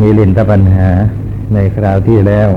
[0.00, 0.88] มีลินทปัญหา
[1.54, 2.48] ในคราวที่แล้ว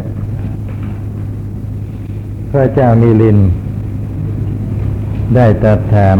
[2.52, 3.38] พระเจ้ามีลิน
[5.36, 6.18] ได้ตรัสถาม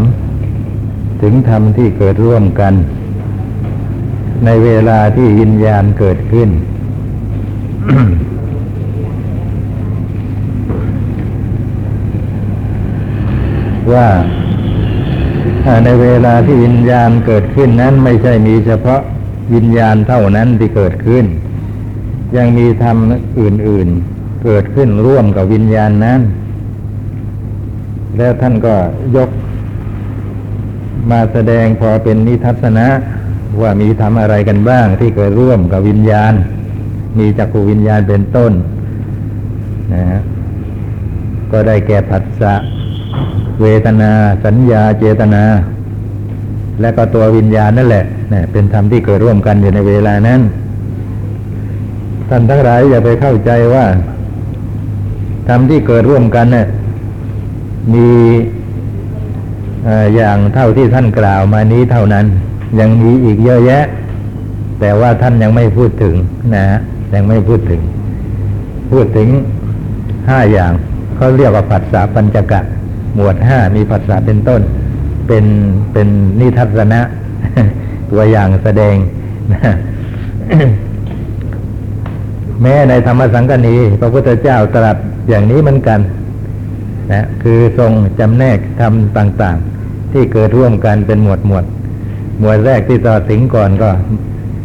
[1.22, 2.74] ถึงธรรมที่เกิดร่วมกัน
[4.44, 6.48] ในเวลาที่วิญญาณเกิดขึ้น
[13.92, 14.08] ว่า
[15.84, 19.00] ในเวลาที่วิญญาณเกิดขึ้นนั้นไม่ใช่มีเฉพาะ
[19.54, 21.24] วิญญาณเท่านั้นที่เกิดขึ้น
[22.36, 22.96] ยังมีธรรม
[23.40, 26.20] อื่น ๆ เกิดขึ้นร่วมกับวิญญาณนั้น
[28.16, 28.74] แล้วท่านก็
[29.16, 29.30] ยก
[31.10, 32.88] มาแสดงพอเป็นนิทัศนะ
[33.60, 36.32] ว่ามีทำอะไรกันบ้างที่เกิดร่วมกับวิญญาณ
[37.18, 38.52] มีจักรวิญญาณเป็นต้น
[39.94, 40.20] นะฮะ
[41.52, 42.54] ก็ได้แก่ผัสสะ
[43.60, 44.12] เวทนา
[44.44, 45.44] สัญญาเจตนา
[46.80, 50.40] และก็ตัววิญญาณนั่นแหละ นี่ยเป็นธรรมที่เกิดร่วมกันอยู่ในเวลานั้น
[52.28, 53.86] ท่านทั้งหลายอย่าไปเข้าใจว่า
[55.48, 56.66] ธรรมที่เกิดร่วมกันเนี่ย
[57.94, 58.08] มี
[60.16, 62.26] อย่างเท่าที่ท่านกล่าวมานี้เท่านั้น
[62.80, 63.84] ยังมีอีกเยอะแยะ
[64.80, 66.14] แต่ว่าท่านยังไม่พูดถึง
[66.54, 66.64] นะ
[67.14, 67.80] ยังไม่พูดถึง
[68.92, 69.28] พูดถึง
[70.28, 70.72] ห้าอย่าง
[71.16, 72.60] เขาเรียกว่าผัสสะปัญจกะ
[73.14, 74.60] หมวดห้ามีผัสสะเป็นต้น
[75.26, 75.44] เป็น
[75.92, 76.08] เป็น
[76.40, 77.00] นิทัศนะ
[78.12, 78.96] ตัวอย่างแสดง
[79.52, 79.74] นะ
[82.62, 84.96] แม้ในธรรมสังกณีพระพุทธเจ้าตรัส
[85.28, 86.00] อย่างนี้เหมือนกัน
[87.12, 91.64] นะคือทรงจำแนกธรรมต่าง ๆ ที่เกิดร่วมกันเป็นหมวดหมวด
[92.40, 93.90] หมวดแรกที่ต่อถึงก่อนก็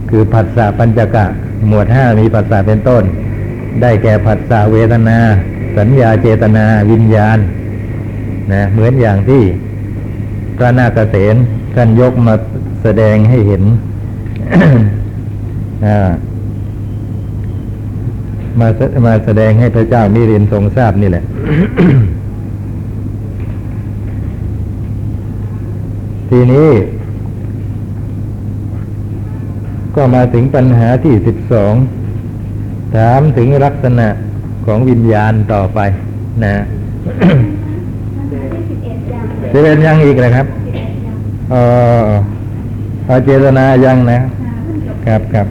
[0.09, 1.25] คือผัสสะปัญจกะ
[1.67, 3.03] หมวดห้ามีผัสสะเป็นต้น
[3.81, 5.17] ได้แก่ผัสสะเวทนา
[5.78, 7.38] สัญญาเจตนาวิญญาณ
[8.52, 9.44] นะเหมือนอย่างที่
[10.57, 11.35] พระนาคเษน
[11.75, 12.35] ท่านยกมา
[12.83, 13.63] แสดงให้เห็น
[18.59, 18.69] มา
[19.05, 21.23] มาแสดงให้พระเจ้ามิรินทรงทราบนี่แหละ
[26.29, 26.69] ทีนี้
[29.95, 31.73] ก็มาถึงปัญหาที่สิบสอง
[32.95, 34.07] ถามถึงลักษณะ
[34.66, 35.79] ของวิญญาณต่อไป
[36.43, 36.55] นะ
[39.51, 40.47] จะเป็นยังอีกเลยครับ
[43.06, 44.19] เอเจตนายังนะ
[45.06, 45.47] ครับครับ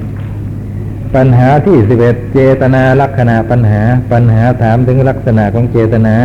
[1.14, 3.82] ปัญหาที่สิบเอ็ดเจตนาลักษณะปัญหา
[4.12, 6.16] ปัญหาถามถึงลักษณะของเจตนา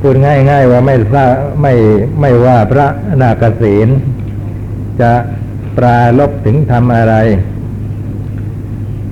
[0.00, 1.24] พูดง่ายๆว่าไม่ทรา
[1.62, 1.72] ไม่
[2.20, 2.86] ไม่ว่าพระ
[3.20, 3.88] นาคเษน
[5.00, 5.12] จะ
[5.76, 7.14] ปราลบถึงทำอะไร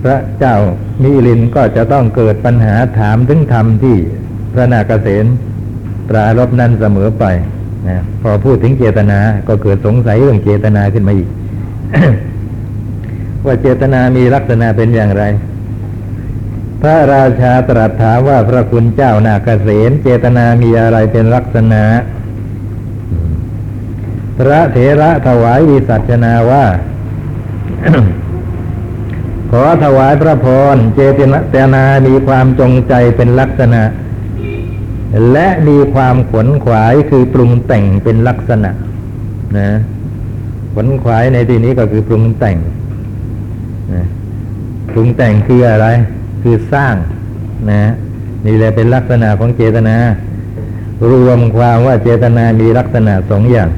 [0.03, 0.57] พระเจ้า
[1.03, 3.97] มิลินก็จะต้องเกิดปัญหาถามถึงธรรมที่
[4.53, 5.27] พระนาคเษน
[6.09, 7.25] ปราลบนั้นเสมอไป
[7.89, 9.19] นะพอพูดถึงเจตนา
[9.49, 11.29] ก็เกิดสงสัยเรื่องเจตนาขึ้นมาอีก
[13.45, 15.25] ว่าเจตนามีลักษณะเป็นอย่างไร
[16.83, 21.85] พระราชาตรัสถามว่าพระคุณเจ้านาเกษตเจตนามีอะไรเป็นลักษณะ
[24.39, 26.65] พระเถระถวายวิสัชนาว่า
[29.51, 33.83] ขอถวายพระพรเจตนามีความจงใจเป็นลักษณะ
[35.33, 38.71] และมีความขวนขวายคือปรุงแต่งเป็นลักษณะ
[39.59, 39.69] นะ
[40.73, 42.57] ขวนขวายในที่นี้ก็คือปรุงแต่ง
[43.95, 44.05] นะ
[44.93, 45.87] ปรุงแต่งคืออะไร
[46.43, 46.95] คือสร้าง
[47.71, 47.83] นะ
[48.47, 49.97] นี่แหละเป็นลักษณะของเจตนา
[51.11, 53.69] รวมความว่าเจตนามีลักษณะสองอย่าง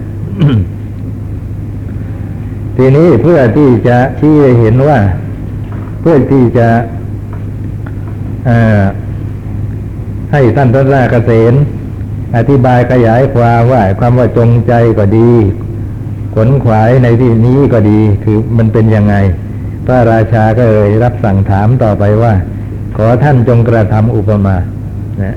[2.77, 4.99] ทีนี้เพื่อที่จะชี้ให้เห็นว่า
[6.01, 6.69] เพื่อที่จะ
[10.33, 11.55] ให้ท่านพระราเกษณ
[12.37, 15.31] อธิบายขยายความว่าความว่าจงใจก็ดี
[16.35, 19.15] ขนขวายในที่นี้ก็ดีคือมันเป็นยังไง
[19.87, 22.35] พระราชาก็เลยรับสั่งถามต่อไปว่า
[22.97, 24.57] ขอท่านจงกระทำอุปมา
[25.23, 25.35] นะ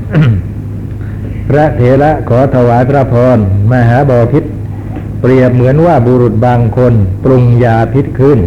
[1.50, 3.38] พระเถระขอถวายพระพร
[3.72, 4.44] มหาบอพิษ
[5.22, 6.94] เปรียบเหมือนว่าบุรุษบางคน
[7.24, 8.40] ปรุงยาพิษขึ้น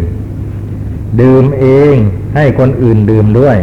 [1.21, 1.95] ดื่มเอง
[2.35, 3.57] ให้คนอื่นดื่มด้วย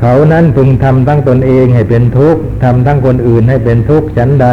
[0.00, 4.46] เขานั้นพึงทำทั้งตนเองให้เป็นทุกข์ทำทั้งคนอื่นให้เป็นทุกข์ฉันใด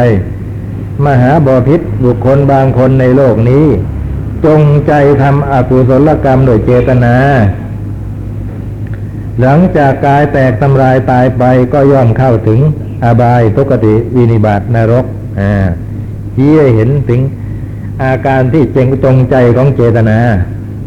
[1.06, 3.66] มหาบอพิษบุคคลบางคนในโลกนี้
[4.46, 4.92] จงใจ
[5.22, 7.14] ทำอกุศลกรรมโดยเจตนา
[9.40, 12.60] หลังจากกายแตกทำลายตายไปก็ย่อมเข้าถึง
[13.04, 15.04] อบายทุกติวินิบาตนรก
[15.40, 15.54] อ่า
[16.34, 17.20] ที่เห็นถึง
[18.02, 20.18] อาการที่เจงจงใจของเจตนา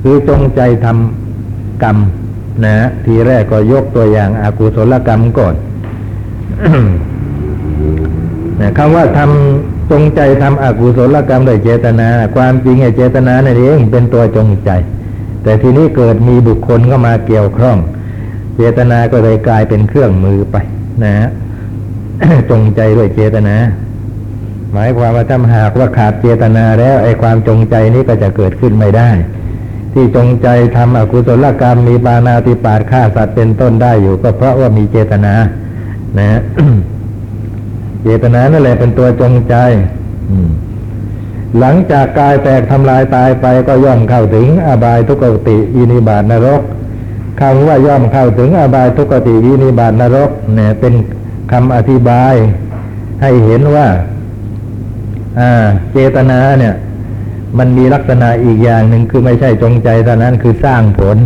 [0.01, 1.97] คือจงใจทำกรรม
[2.65, 2.75] นะ
[3.05, 5.55] ทีแรกก็ยกตัวอย่างอากุศลกรรมก่อน
[8.59, 14.69] นะคำว่าทำจงใจทำอกุศลกรรมโดยเจตนา ความจริงไอ้เจตนาในเองเป็นตัวจงใจ
[15.43, 17.77] แต่ทีนี้เกิดมีบุคคลเข้ามาเกี่ยวข้อง
[18.55, 20.57] เจตนาก็เลยกลายเป็นเครื่องมือไป
[21.03, 21.29] นะฮะ
[22.49, 23.55] จงใจด้วยเจตนา
[24.73, 29.09] หมายความว่าถ้าหากว่าขาดเจตนาแล้วไอ้ความจงใจนี้ก็จะเกิดขึ้นไม่ได้
[29.93, 35.33] ที่จงใจทำอกุศลกรรมมีปานาติปาตฆ่าสัตว์เป็นต้นได้อยู่ ก็เพราะว่ามีเจตนา
[36.19, 36.39] นะ
[38.03, 39.55] เจตนานั่นแหละเป็นตัวจงใจ
[40.29, 40.37] อื
[41.59, 46.61] หลังจากกายแตกทำลายตายไปก็ย่อมเข้าถึงอบายทุกขติอินิบาตนรก
[47.41, 50.93] คำว่าย่อมเข้าถึงอบายทุกขติอินิบาตนรก เนี่ย เป็น
[51.51, 52.33] คำอธิบาย
[53.21, 53.87] ให้เห็นว่า
[55.39, 55.51] อ่า
[55.93, 56.73] เจตนาเนี่ย
[57.59, 61.17] มันมีลักษณะอีกอย่างหนึ่งคือไม่ใช่จงใจเท่านั้นคือสร้างผล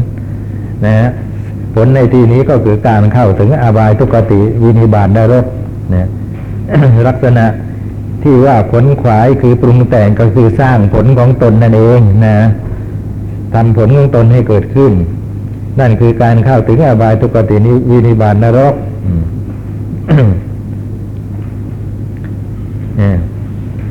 [0.86, 1.10] นะฮะ
[1.76, 5.46] ผลในที่นี้ก็คือการเข้าถึงอบายทุกติวินิบาตนรก
[5.94, 6.08] นี่ย
[7.08, 7.46] ลักษณะ
[8.24, 12.38] ที่ว่าผลขวายคือปรุงแต่งก็คือสร้างผลของตนนั่นเองนะ
[13.54, 14.92] ทำผลของตนให้เกิดขึ้น
[15.80, 18.74] นั่นคือการเข้าถึงอบายทุกตินิวินิบาตนรก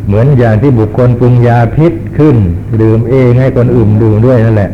[0.06, 2.37] เหมือนอย่างที่บุคคลปรุงยาพิษขึ้น
[2.83, 4.71] ดื่มเองให้คนอื่นดื่มด้วยนั่นแหละ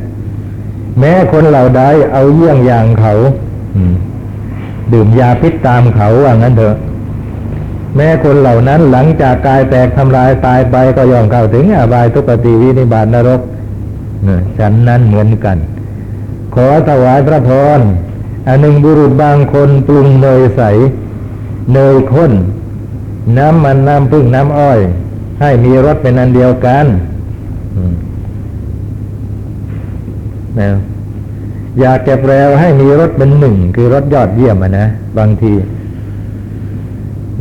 [0.98, 1.82] แม้คนเหล่าใด
[2.12, 3.12] เอาเยี่ยงอย่างเขา
[4.92, 6.76] ดื่มยาพิษตามเขาว่างั้นเถอะ
[7.96, 13.40] แม้คนเหล่านั้นหลังจากกายแตกทำลายตายไปก็ย่อมเข้าถึงอบายทุกติวินิบาตนรก
[14.58, 15.58] ฉันนั้นเหมือนกัน
[16.54, 17.80] ขอถวายพระพร
[18.46, 20.62] อันหนึ่งบุรุษบางคนปรุงเนยใส
[21.74, 22.32] เนยข้น
[23.38, 24.80] น้ำมันน้ำพึ่งน้ำอ้อย
[25.40, 26.86] ให้มีรสเป็นอันเดียวกัน
[27.76, 27.94] อืม
[30.60, 30.70] นะ
[31.80, 34.86] อยากจะแปลให้มีรสเป็นหนึ่งคือรสยอดเยี่ยมอะนะ
[35.18, 35.52] บางที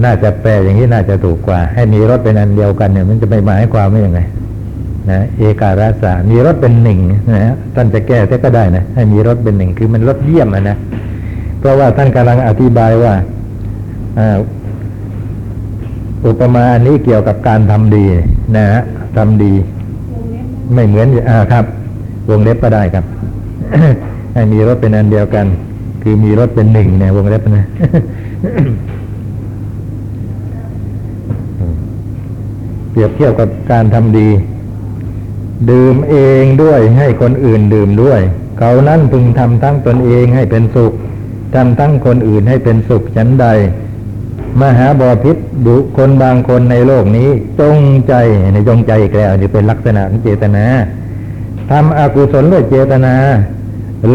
[0.03, 4.19] น่าจะแปลอย่างนี้น่าจะถูกกว่า ให้มีรสเป็นอันเดียวกันเนี่ย มันจะไปหมายความว่าอย่างไง
[5.11, 6.99] นะเอการาสามีรสเป็นหนึ่ง
[7.33, 10.77] นะฮะท่านจะแก้แต่ก็ได้นะให้มีรสเป็นหนึ่งคือมันรสเยี่ยมอะนะ
[11.59, 13.13] เพราะว่าท่านกำลังอธิบายว่า
[16.25, 18.05] อุปมาอันนี้เกี่ยวกับการทำดี
[18.55, 18.81] นะฮะ
[19.17, 19.53] ทำดี
[20.73, 21.65] ไม่เหมือนอ่าครับ
[22.29, 23.05] วงเล็บก็ได้ครับ
[24.33, 25.45] ให้มีรถเป็นอันเดียวกัน
[26.03, 27.65] คือมีรถเป็นหนึ่งเนี่ยวงเล็บนะ
[32.91, 34.27] เปรียบเทียบกับการทำดี
[35.69, 38.19] ดื่มเองด้วยให้คนอื่นดื่มด้วย
[38.59, 40.93] เขานั้นพึงทำทั้งตนเองให้เป็นสุข
[41.55, 43.47] ทำทั้งคนอื่นให้เป็นสุขฉันใด
[44.61, 47.29] มหาบอพิษบุคคลบางคนในโลกนี้
[47.59, 48.13] จงใจ
[48.53, 50.65] ในจงใจอีกแล้วนี่เป็นลักษณะของเจตนา
[51.69, 53.15] ทำอกุศลด้วยเจตนา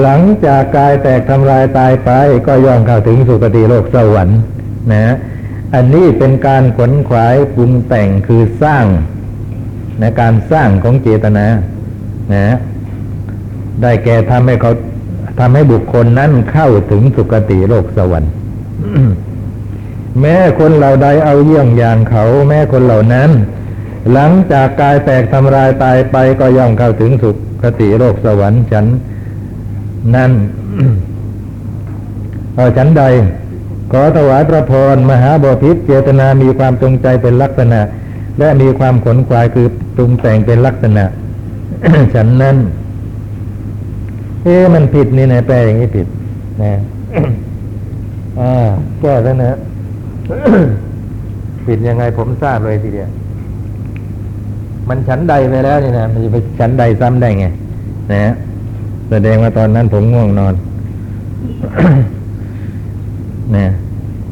[0.01, 2.11] หลังจากกายแตกทำลายตายไป
[2.47, 4.39] ก็ย่อมเข้าถึงสุคติโลกสวรรค์
[4.93, 5.15] นะ
[5.75, 8.87] อันนี้เป็นการขวนขวายปรุงแต่งคือสร้าง
[10.01, 11.47] นะการสร้างของเจตนา
[12.35, 12.57] นะ
[13.83, 14.73] ได้แก่ทำให้เขา
[15.41, 18.31] ทำให้บุคคลนั้นเข้าถึงสุคติโลกสวรรค์
[20.21, 23.31] แม้คนเหล่าใดเอาเยี่ยงอย่างเขา แม้คนเหล่านั้น
[24.13, 28.87] หลังจากกายแตกทำลายตายไปก็ย่อมเข้าถึงสุขคติโลกสวรรค์ฉัน
[30.15, 30.33] นั่น
[32.55, 33.03] เออฉันใด
[33.93, 37.81] ขอถวายพระพรมหาบพิษเจตนามีความจงใจเป็นลักษณะ
[38.39, 41.05] และมีความขนขวายคือปรุงแต่งเป็นลักษณะ
[42.15, 42.57] ฉันนั้น
[44.43, 46.07] เอ๊ะมันผิดนี่นะแปลอย่างนี้ผิด
[46.63, 46.73] นะ
[48.41, 48.53] อ่า
[49.01, 49.57] แก้แล้วนะ
[51.67, 53.11] ผิดยังไงผมทราบเลยทีเดียว
[54.89, 57.47] มันฉันใดไปแล้วนี่นะมันจะไปฉันใดซ้ำได้ไง
[58.11, 58.33] นะฮะ
[59.11, 60.55] แสดงว่าตอนนั้นผมง่วงนอน
[63.57, 63.67] นะ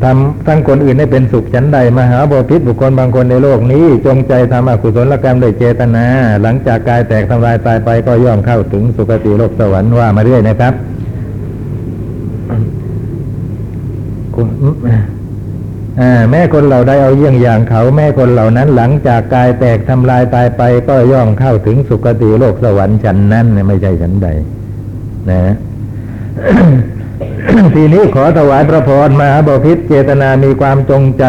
[0.02, 6.04] ทำทั้งคนอื่นให้เป็นสุขฉันใดมหาบพิษบุคคลบางคนในโลกนี้ จงใจทำอกุศลกรรมโดยเจตนา
[6.42, 10.74] หลังจากกายแตกทำลายตายไปก็ย่อมเข้าถึงสุคติโลกสวรรค์ว่ามาเรื่อยนะครับ
[14.34, 14.46] คุณ
[16.30, 24.28] แม่คนเหล่าใดเอาเยี่ยงอย่างเขา แม่คนเหล่านั้นหลังจากกายแตกทำลายตายไป ก็ย่อมเข้าถึงสุคติโลกสวรรค์ฉันนั้นไม่ใช่ฉันใด
[25.30, 25.54] นะ
[27.74, 31.24] ทีนี้ขอถวายพระพรมหาบพิษเจตนามีความจงใจ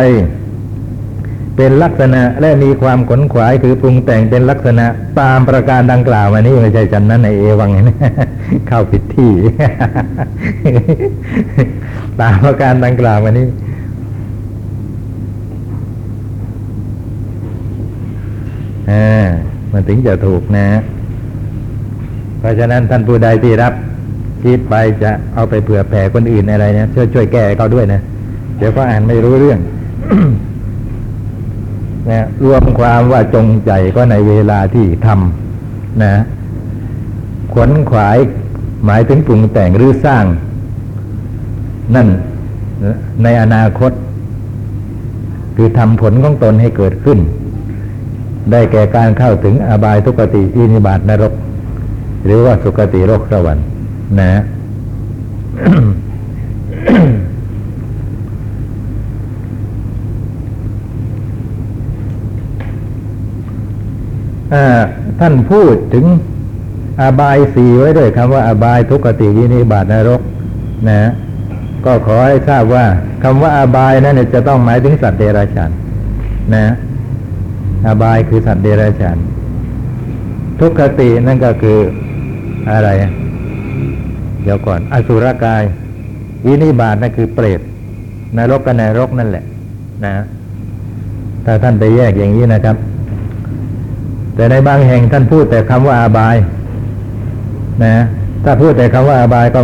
[1.57, 4.85] เป็นลักษณะและมีความขนขวายคือปรุงแต่งเป็นลักษณะ
[5.19, 7.97] ตามประการดังกล่าวมานี้ไม่ใช่ฉันนั้นในเอวังนะ
[8.67, 9.31] เข้าผิดที่
[12.19, 13.61] ตามประการดังกล่าวมานี้ อ่า
[19.71, 20.67] มันถึงจะถูกนะ
[22.39, 23.73] เพราะฉะนั้นท่านผู้ใดที่รับ
[24.43, 28.01] คิดไปจะเอาไปเผื่อแผ่คนอื่นอะไรเนี่ยช่วยช่วยแก้เขาด้วยนะ
[28.57, 29.59] เดี๋ยวเขาอ่านไม่รู้เรื่อง
[32.09, 36.13] นะรวมความว่าจงใจก็ในเวลาที่ทำนะ
[37.53, 38.17] ขวนขวาย
[38.85, 40.25] หมายถึงปรุงแต่งหรือสร้าง
[41.95, 42.07] นั่น
[43.23, 43.91] ในอนาคต
[45.55, 47.19] คือทำผลของตนให้เกิดขึ้น
[48.51, 51.33] ได้แก่การเข้าถึงอบายทุกติอินิบาตนรก
[52.25, 53.65] หรือว่าสุคติโลกสวรรค์
[54.19, 54.41] นะ
[65.19, 66.05] ท่านพูดถึง
[67.01, 70.21] อบายสีไว้ด้วยคำว่าอบายทุกติวินิบาตนรก
[70.89, 71.11] นะ
[71.85, 72.85] ก็ขอให้ทราบว่า
[73.23, 75.71] คำว่าอบายนั้นจะต้องหมายถึงสัตว์เดรัจฉาน
[76.53, 76.73] นะ
[77.87, 79.17] อบายคือสัตว์เดรัจฉาน
[80.59, 81.79] ทุกขตินั่นก็คือ
[82.71, 82.89] อะไร
[84.43, 85.63] เดี๋ยวก่อน อสุรกาย
[86.45, 87.61] วินิบาตนั่นคือเปรต
[88.37, 89.43] นรกกับนรกนั่นแหละ
[90.05, 90.13] นะ
[91.45, 92.75] ถ้าท่านไปแยกอย่างนี้นะครับ
[94.35, 96.35] แต่ในบางแห่งท่านพูดแต่คำว่าอาบาย
[97.83, 97.95] นะ
[98.43, 99.61] ถ้าพูดแต่คำว่าอาบายก็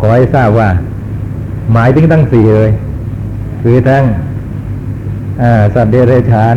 [0.00, 0.68] ขอให้ทราบว่า
[1.72, 2.70] หมายถึงทั้งสี่เลย
[3.62, 4.02] คือทั้ง
[5.74, 6.56] สัตว์เดรัจฉาน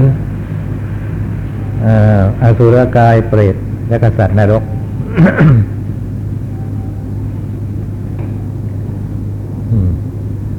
[2.43, 3.55] อสุรกายเปรต
[3.87, 4.63] และกษัตริย์นรก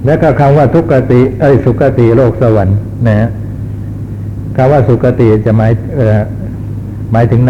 [0.05, 2.79] แล้วก็คำว่าทุกติเอ้ยสุขติโลกสวรรค์
[3.09, 3.29] นะ
[4.57, 5.73] คำว่าสุขติจะหมาย
[7.13, 7.41] หมายถึง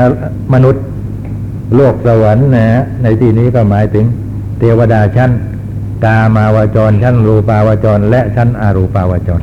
[0.55, 0.85] มนุษย์
[1.77, 2.67] โลกสวรรค์นะ
[3.03, 4.05] ในที่นี้ก็หมายถึง
[4.59, 5.31] เทวดาชั้น
[6.05, 9.43] กามาวจร ชั้นรูปาวจร และชั้นอารูปาวจร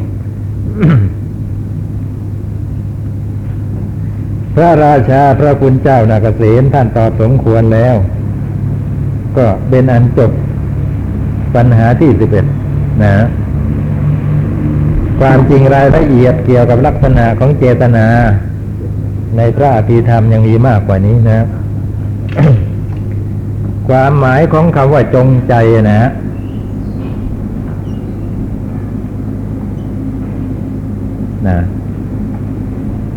[4.55, 7.95] พระราชาพระคุณเจ้านาเกษมท่านตอบสมควรแล้ว
[9.37, 10.31] ก็เป็นอันจบ
[11.55, 12.45] ปัญหาที่สิบเอ็ด
[13.03, 13.13] นะ
[15.19, 18.07] ความจริงรายละเอียดเกี่ยวกับลักษณะของเจตนา
[19.37, 21.45] ในพระอภิธรรมยังมีมากกว่านี้นะ
[23.87, 25.53] ความหมายของคำว่าจงใจ
[25.91, 26.01] นะ
[31.47, 31.57] นะ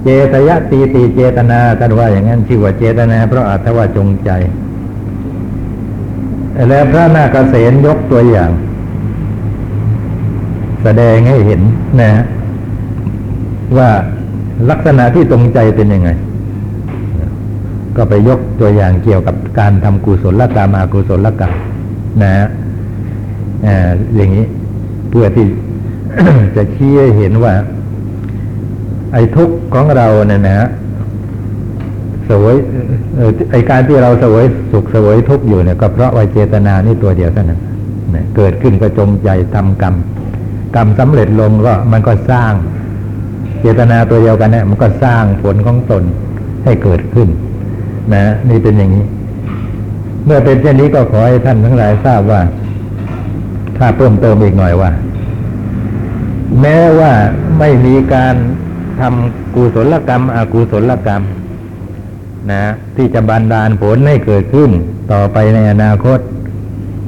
[0.08, 4.30] เจตยะตีตีเจตนาท่านว่าอย่างนั้นชื่อว่าเจตนา เพราะอัตว่าจงใจ
[6.68, 8.50] แล้วพระนาคเษนยกตัวอย่าง
[10.82, 11.60] แสดงให้เห็น
[12.00, 12.10] นะ
[13.76, 13.90] ว่า
[14.70, 16.10] ลักษณะที่ตรงใจเป็นยังไง
[17.96, 21.52] ก็ไปยกตัวอย่างเกี่ยวกับการทำกุศลกรรมอากุศลกรรม
[22.22, 22.46] นะฮะ
[24.16, 24.44] อย่างนี้
[25.10, 25.46] เพื่อที่
[26.56, 27.54] จะชี้ให้เห็นว่า
[29.16, 30.68] ไอ้ทุกข์ของเราเนี่ยนะฮะ
[32.28, 32.54] สวย
[33.50, 37.60] ไอ้การที่เราสวยสุขสวยทุกข์อยู่เนี่ยก็เพราะว่าเจตนานี่ตัวเดียวเท่านั้น
[38.36, 39.94] เกิดขึ้นก็จงใจทำกรรม
[40.76, 42.52] กรรมสำเร็จลงก็มันก็สร้าง
[43.60, 46.02] เจตนาตัวเดียวกันเนี่ยมันก็สร้างผลของตน
[46.64, 47.28] ให้เกิดขึ้น
[48.14, 49.04] นะ นี่เป็นอย่างนี้
[50.24, 52.40] เมื่อเป็นเช่นนี้ก็ขอให้ท่านทั้งหลายทราบว่า
[53.78, 54.90] ถ้าเพิ่มเติมอีกหน่อยว่า
[56.60, 57.12] แม้ว่า
[57.58, 58.34] ไม่มีการ
[59.00, 61.22] ทำกุศลกรรม อกุศลกรรม
[62.50, 62.62] นะ
[62.96, 64.70] ที่จะบันดาลผลให้เกิดขึ้น
[65.12, 66.18] ต่อไปในอนาคต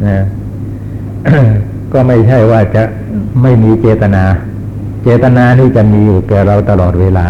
[0.06, 0.18] นะ
[1.92, 2.82] ก็ไม่ใช่ว่าจะ
[3.42, 4.24] ไม่มีเจตนา
[5.02, 7.26] เจตนานี่จะมีอยู่แก่เราตลอดเวลา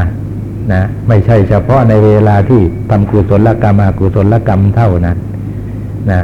[0.73, 2.61] นะ ไม่ใช่เฉพาะในเวลาที่
[2.91, 5.17] ทำกุศลกรรมอกุศลกรรมเท่านั้น
[6.11, 6.21] นะ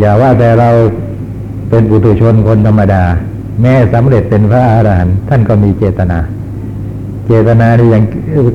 [0.00, 0.68] อย่าว่าแต่เรา
[1.68, 3.02] เป็นปุถุชนคนธรรมดา
[3.60, 6.18] แม้สำเร็จเป็นพระอรหันต์ท่านก็มีเจตนา
[7.32, 8.02] เจตนานี่ยัง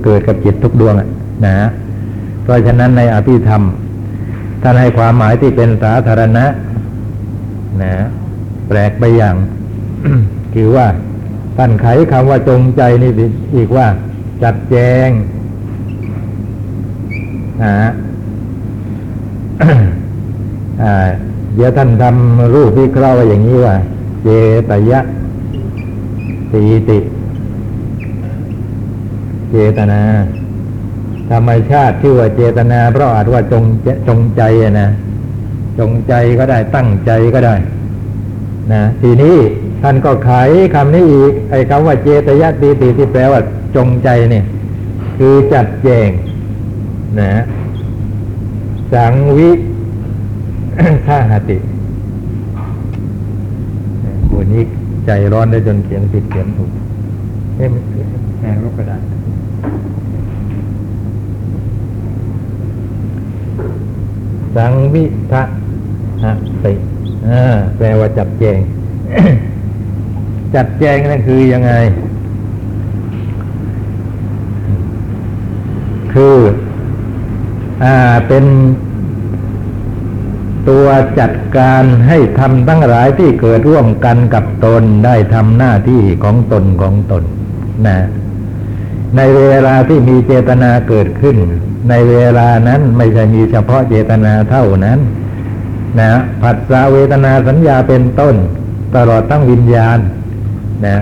[0.04, 0.96] เกิดกับจิตทุกดวง
[1.46, 1.56] นะ
[2.44, 3.62] เพราะฉะนั้นในอภิธรรม
[4.62, 6.46] ท่านให้ความหมายที่เป็นสาธารณะ
[7.82, 7.94] นะ
[8.68, 9.36] แปลกไปอย่าง
[10.54, 10.88] คือว่า
[11.58, 13.12] ท่านไขคำว่าจงใจนี่
[13.56, 13.88] อีกว่า
[14.44, 14.76] จัดแจ
[15.08, 15.10] ง
[17.64, 17.90] นะ
[21.56, 23.76] เดี๋ยวท่านทำรูปวิเคราะห์อย่างนี้ว่า
[24.24, 24.28] เจ
[24.70, 25.00] ตยะ
[26.52, 27.00] ตีติ
[29.56, 30.02] เจตนา
[31.32, 33.64] ธรรมชาติชื่อว่าเจตนา เพราะอาจว่าจง
[34.08, 34.42] จงใจ
[34.82, 34.90] นะ
[35.80, 37.56] จงใจก็ได้ตั้งใจก็ได้
[38.74, 39.38] นะทีนี้
[39.82, 40.32] ท่านก็ไข
[40.76, 43.42] คำนี้อีกไอ้คำว่าเจตยะตีติที่แปลว่า
[43.76, 44.46] จงใจเนี่ย
[45.18, 46.10] คือจัดแจง
[47.20, 47.44] นะ
[48.94, 49.50] สังวิ
[51.08, 51.58] ข้าหติ
[54.36, 54.64] วันนี้
[55.06, 56.70] ใจร้อนได้จนเขียนผิดเขียนถูก
[57.56, 57.84] เอ้มัน
[58.40, 59.15] แหงรบกระดาษ
[64.56, 65.44] สังวิทะ
[66.24, 66.26] ห
[66.66, 66.74] ติ
[67.78, 68.60] แปลว่าจับแจง
[70.56, 71.74] จัดแจงนั่นคือยังไง
[76.14, 76.38] คือ
[77.84, 77.96] อ่า
[78.28, 78.46] เป็น
[80.70, 80.88] ตัว
[81.20, 87.24] จัดการให้ทำทั้งหลายที่เกิดร่วมกันกับตนได้ทำหน้าที่ของตนของตน
[87.88, 87.98] นะ
[89.18, 91.38] ในเวลาที่มีเจตนาเกิดขึ้น
[91.90, 95.00] ในเวลานั้นไม่ใช่มีเฉพาะเจตนาเท่านั้น
[96.00, 98.36] นะผัสสะเวทนาสัญญาเป็นต้น
[98.96, 99.98] ตลอดทั้งวิญญาณ
[100.86, 100.98] นะ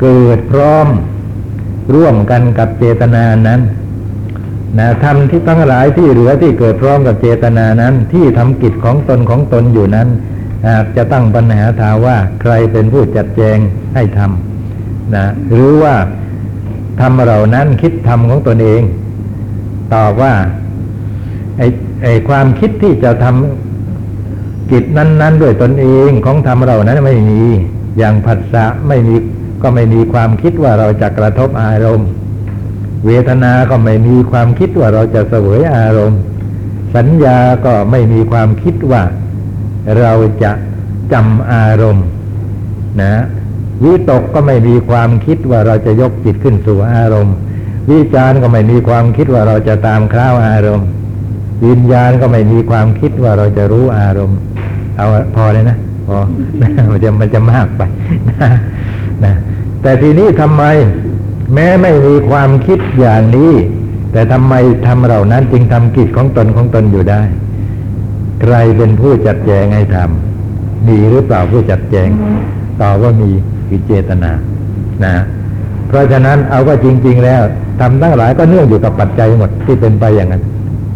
[0.00, 0.88] เกิดพร้อม
[1.94, 3.60] ร่วมกันกับเจตนานั้น
[4.78, 10.08] นะทำที่ทั้งหลายที่เหลือที่เกิดพร้อมกับเจตนานั้น ที่ทำกิจของตนของตนอยู่นั้น
[10.68, 13.58] อาจจะตั้งปัญหาถามว่าใครเป็นผู้จัดแจง
[13.94, 15.94] ให้ทำนะหรือว่า
[17.00, 18.82] ทำเหล่านั้นคิดทำของตนเอง
[19.94, 20.32] ตอบว่า
[21.58, 21.66] ไอ้
[22.02, 27.42] ไอ้ความคิดที่จะทำกิจนั้น ๆ ด้วยตนเองของทำเหล่านั้นไม่มี
[27.98, 29.14] อย่างผัสสะไม่มี
[29.62, 32.08] ก็ไม่มีความคิดว่าเราจะกระทบอารมณ์
[33.06, 36.20] เวทนา ก็ไม่มีความคิดว่าเราจะเสวยอารมณ์
[36.94, 39.02] สัญญาก็ไม่มีความคิดว่า
[39.98, 40.52] เราจะ
[41.12, 42.06] จำอารมณ์
[43.00, 43.12] นะ
[43.84, 47.36] วิตกก็ไม่มีความคิดว่าเราจะยกจิตขึ้นสู่อารมณ์
[47.90, 50.88] วิจารก็ไม่มีความคิดว่าเราจะตามคร้าวอารมณ์
[51.66, 54.38] วิญญาณก็ไม่มีความคิดว่าเราจะรู้อารมณ์
[54.96, 55.06] เอา
[55.36, 56.18] พอเลยนะพอ
[56.90, 57.82] มันจะมันจะมากไป
[58.30, 58.48] นะ
[59.24, 59.34] นะ
[59.82, 60.62] แต่ทีนี้ทำไม
[61.54, 63.52] แม้ไม่มีความคิดอย่างนี้
[64.12, 64.54] แต่ทำไม
[64.86, 67.20] ทำเหล่านั้นจึงทำกิจของตนของตนอยู่ได้
[68.42, 72.08] ใครเป็นผู้จัดแจงให้ทำมีหรือเปล่าผู้จัดแจง
[72.80, 73.30] ตอบว่ามี
[73.70, 74.30] คือเจตนา
[75.04, 75.14] นะ
[75.88, 77.42] เพราะฉะนั้นเอาก็จริง ๆ แล้ว
[77.80, 80.42] ทำทั้งหลายก็เนื่องอยู่กับปัจจัยหมดที่เป็นไปอย่างนั้น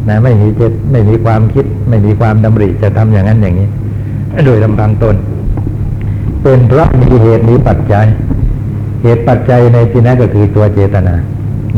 [0.09, 3.69] นะไม่มีเจตไม่มีความคิด ไม่มีความดำริจะทำอย่างนั้นอย่างนี้
[4.47, 5.17] โดยลำพังตน
[6.43, 8.07] เป็นเพราะมีเหตุมีปัจจัย
[9.03, 11.15] เหตุปัจจัยในที่นั้นก็คือตัวเจตนา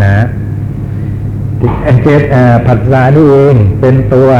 [0.02, 0.12] นะ
[2.02, 2.22] เจต
[2.66, 4.30] ผัสสะนี่เองเป็นตัว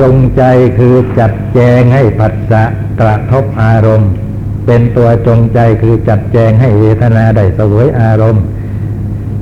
[0.00, 0.42] จงใจ
[0.78, 2.62] คือจัดแจงให้ผัสสะ
[3.00, 4.10] กระทบอารมณ์
[4.66, 8.44] เป็นตัวจงใจคือจัดแจงให้เวทนาได้สวยอารมณ์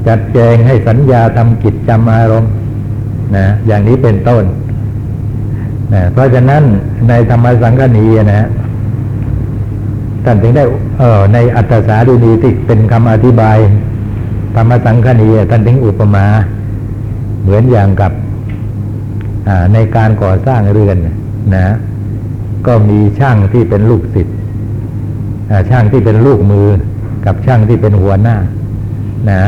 [0.09, 2.53] จัดแจงให้สัญญาทำกิจจำอารมณ์
[3.37, 4.45] นะอย่างนี้เป็นต้น
[5.95, 6.63] นะเพราะฉะนั้น
[7.09, 8.47] ในธรรมสังฆนีนะ
[10.25, 10.65] ท่านถึงได้
[10.99, 13.59] เออในอัตสาดุนีที่เป็นคำอธิบาย
[14.55, 16.27] ธรรมสังฆนีท่านถึงอุปมา
[17.43, 18.13] เหมือนอย่างกับ
[19.73, 20.97] ในการก่อสร้างเรือน
[21.55, 21.75] นะ
[22.67, 24.37] ก็มีช่างที่เป็นลูกศิษย์
[25.71, 26.69] ช่างที่เป็นลูกมือ
[27.27, 28.37] กับช่างที่เป็นหัวหน้า
[29.31, 29.43] นะ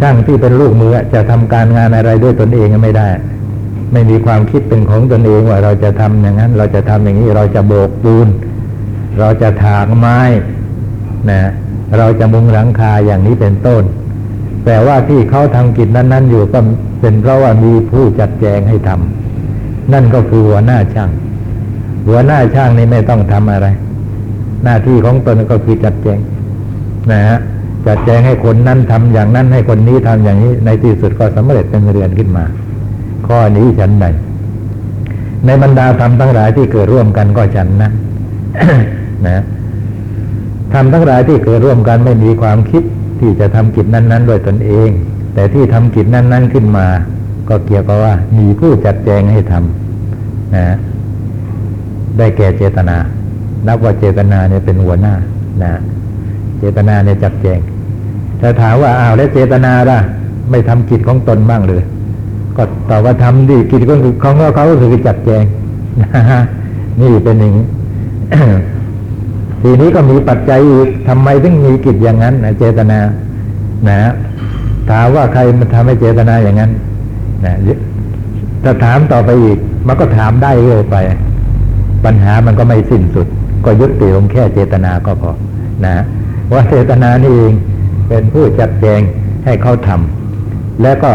[0.00, 3.08] ช่างที่เป็นลูกมือจะทำการงานอะไรด้วยตนเองไม่ได้
[3.92, 8.28] ไม่มีความคิดเป็นของตนเองว่าเราจะทำอย่างนั้น เราจะทำอย่างนี้เราจะโบกปูน
[9.18, 10.20] เราจะถางไม้
[11.30, 11.40] นะ
[11.98, 13.82] เราจะมุงหลังคาอย่างนี้เป็นต้น
[14.64, 16.58] แต่ว่าที่เขาทำกิจนั้น ๆ อยู่ก็
[17.00, 21.10] เป็นเพราะว่ามีผู้จัดแจงให้ทำนั่นก็คือหัวหน้าช่าง
[22.08, 23.66] หัวหน้าช่างนี่ไม่ต้องทำอะไร
[24.64, 26.18] หน้าที่ของตนก็คือจัดแจง
[27.12, 27.38] นะฮะ
[27.86, 32.44] จัดแจงให้คนนั้นทำอย่างนั้นให้คนนี้ทำอย่างนี้ ในที่สุดก็สำเร็จเป็นเรือนขึ้นมา
[33.26, 34.06] ข้อนี้ฉันใด
[35.46, 37.90] ในบรรดาธรรมทั้งหลายที่เกิดร่วมกันก็ฉันนะ
[39.26, 39.42] นะ
[40.72, 42.82] ทำทั้งหลายที่เกิดร่วมกันไม่มีความคิด
[43.20, 44.88] ที่จะทำกิจนั้นๆโดยตนเอง
[45.34, 46.86] แต่ที่ทำกิจนั้น ๆ ขึ้นมา
[47.48, 50.64] ก็เกี่ยวกับว่า มีผู้จัดแจงให้ทำนะ
[52.18, 52.96] ได้แก่เจตนา
[53.68, 55.14] นับว่าเจตนาเนี่ยเป็นหัวหน้า
[55.62, 55.72] นะ
[56.58, 57.60] เจตนาเนี่ยจัดแจง
[58.40, 59.98] ถ้าถามว่าอ้าวแล้วเจตนาล่ะ
[60.50, 61.82] ไม่ทำกิจของตนบ้างเลย
[62.56, 65.44] ก็ตอบว่าทำดีกิจของเขาเขาก็คือจัดแจง
[66.02, 66.40] นะฮะ
[67.00, 67.66] นี่เป็นอย่างนี้
[69.62, 72.98] ทีนี้ก็มีปัจจัยอีกทำไมถึงมีกิจอย่างนั้นนะเจตนา
[73.88, 73.98] นะ
[74.90, 76.70] ถามว่าใครมันทำให้เจตนาอย่างนั้น
[77.44, 77.54] นะ
[78.62, 80.96] ถ้าถามต่อไปอีก มันก็ถามได้เรื่อยไป
[82.04, 83.26] ปัญหามันก็ไม่สิ้นสุด
[83.66, 85.30] ก็ยุติลงแค่เจตนาก็พอ
[85.86, 85.96] นะ
[86.52, 87.54] ว่าเจตนานี่เอง
[88.08, 89.00] เป็นผู้จัดแจง
[89.44, 91.12] ให้เขาทำแล้วก็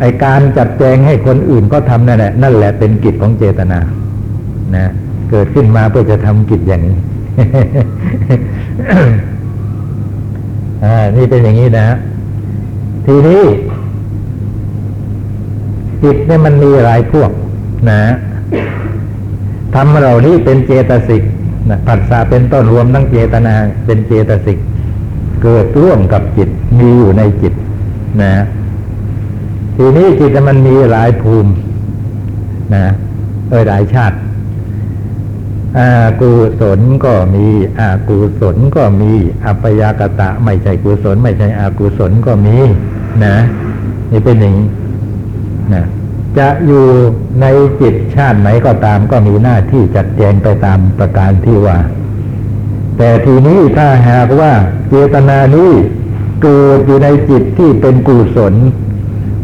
[0.00, 3.78] ไอการจัดแจงให้คนอื่นก็ทำนั่นแหละนั่นแหละเป็นกิจของเจตนา
[4.76, 4.86] นะ
[5.30, 6.96] เกิดขึ้นมาเพื่อจะทำกิจอย่างนี้
[10.84, 11.86] อ่านี่เป็นอย่างนี้นะ
[13.06, 13.42] ทีนี้
[16.02, 17.30] จิตเนี่ยมันมีหลายพวก
[17.90, 18.00] นะ
[19.74, 21.22] ทำเรานี้เป็นเจตสิก
[21.68, 23.54] นะผัสสะเป็นต้นรวมทั้งเจตนา
[23.86, 24.58] เป็นเจตสิก
[25.42, 27.54] เกิดร่วมกับจิตมีอยู่ในจิต
[28.22, 28.32] นะ
[29.76, 31.50] ทีนี้จิตมันมีหลายภูมิ
[32.74, 32.84] นะ
[33.48, 34.16] เออหลายชาติ
[35.78, 35.88] อา
[36.20, 37.46] กุศลก็มี
[37.80, 39.12] อากุศลก็มี
[39.44, 42.56] อัปยากตะ ไม่ใช่กุศล ไม่ใช่อากุศลก็มี
[43.24, 43.36] นะ
[44.10, 44.68] นี่เป็นอย่างนี้
[45.74, 45.82] นะ
[46.38, 46.86] จะอยู่
[47.40, 47.46] ใน
[47.80, 51.78] จิตชาติไหนก็ตามก็มีหน้าที่จัดแจงไปตามประการที่ว่า
[52.98, 54.52] แต่ทีนี้ถ้าหากว่า
[54.88, 55.70] เจตนานี้
[56.42, 58.54] เกิดอยู่ในจิตที่เป็นกุศล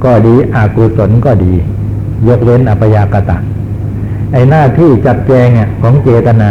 [0.05, 1.53] ก็ดีอกุศลก็ดี
[2.29, 3.38] ยกเว้นอปยากตะ
[4.33, 5.49] ไอหน้าที่จัดแจง
[5.83, 6.51] ของเจตนา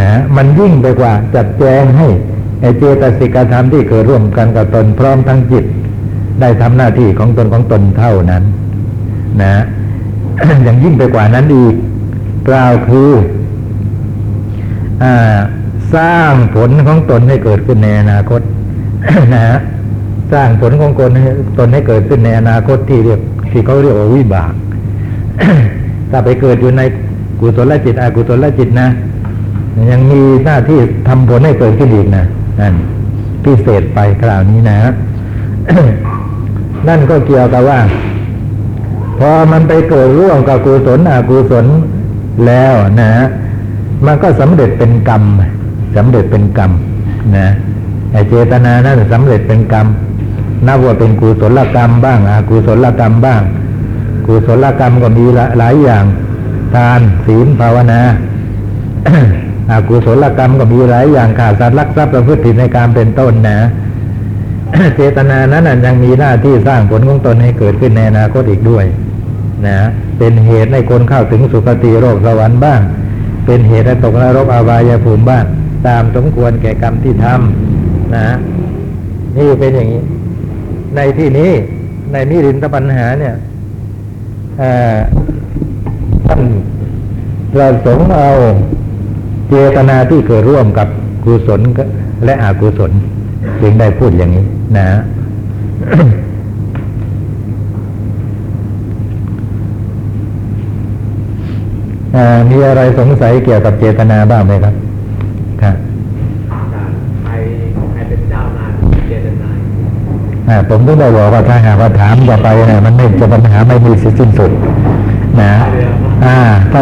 [0.00, 2.08] นะมันยิ่งไปกว่าจัดแจงให้
[2.60, 5.64] ไอเจตสิกธรรมที่เกิดร่วมกันกับตนพร้อมทั้งจิต
[6.40, 8.42] ได้ทำหน้าที่ของตนของตนเท่านั้น
[9.42, 9.54] นะ
[10.64, 11.74] อย่างยิ่งไปกว่านั้นอีก
[12.48, 13.10] กล่าวคือ
[15.02, 15.04] อ
[15.94, 18.40] สร้างผลของตนให้เกิดขึ้นในอนาคต
[19.34, 19.58] นะฮะ
[20.32, 23.20] สร้างผลของตนให้ตนให้เกิดขึ้นในอนาคตที่เรียก
[23.52, 24.52] ที่เขาเรียกว่าวิบาก
[26.10, 26.82] ถ้าไปเกิดอยู่ใน
[27.40, 28.88] กุศลจิตอกุศลจิตนะ
[29.90, 32.24] ยังมีหน้าที่ทำผลให้เกิดขึ้นอีกนะ
[32.60, 32.74] นั่น
[33.44, 34.78] พิเศษไปคราวนี้นะ
[36.88, 37.80] นั่นก็เกี่ยวกับว่า
[39.18, 41.66] พอมันไปเกิดร่วมกับกุศลอกุศล
[42.46, 43.12] แล้วนะ
[44.06, 45.22] มันก็สำเร็จเป็นกรรม
[45.96, 46.70] สำเร็จเป็นกรรม
[47.36, 47.48] นะ
[48.12, 49.86] ไอเจตนานั้นสำเร็จเป็นกรรม
[50.66, 53.42] นับว่าเป็นกุศลกรรมบ้างอกุศลกรรมบ้าง
[54.26, 55.24] กุศลกรรมก็มี
[55.58, 56.04] หลายอย่าง
[56.74, 58.00] ทานศีลภาวนา
[59.70, 63.58] อากุศลกรรมก็มีหลายอย่างขาดสัตว์รักทรัพย์ประพฤติผิดในการเป็นต้นนะ
[64.96, 68.84] เจตนานั้นยังมีหน้าที่สร้างผลของตนให้เกิดขึ้นในอนาคตอีกด้วย
[69.68, 69.78] นะ
[70.18, 72.80] เป็นเหตุให้คนเข้าถึงสุคติโลกสวรรค์บ้าง
[73.46, 75.44] เป็นเหตุให้ตกนรกอาวายภูมิบ้าง
[75.86, 78.26] ตามสมควรแก่กรรมที่ทำนะ
[79.38, 80.02] นี่เป็นอย่างนี้
[80.96, 81.50] ในที่นี้
[82.12, 83.34] ในนิรินทปัญหาเนี่ย
[86.26, 86.40] ท่าน
[87.52, 88.30] ประสงค์เอา
[89.48, 90.88] เจตนาที่เกิดร่วมกับ
[91.24, 91.60] กุศล
[92.24, 92.92] และอกุศล
[93.60, 94.44] จึงได้พูดอย่างนี้
[94.76, 96.06] นะ อ่า
[102.50, 104.74] มีอะไรสงสัยเกี่ยวกับเจตนาบ้างไหมครับ
[105.62, 105.76] ครับ
[107.24, 107.32] ใคร
[107.92, 108.70] ใครเป็นเจ้านาย
[109.08, 109.56] เจตนาย
[110.48, 114.50] อ่าผมต้องได้บอกว่าถ้าหากว่าถามต่อไปเนี่ยมันไม่จะปัญหาไม่มีสิ้นสุด
[115.40, 115.52] นะ
[116.24, 116.36] อ่า
[116.72, 116.80] ถ้า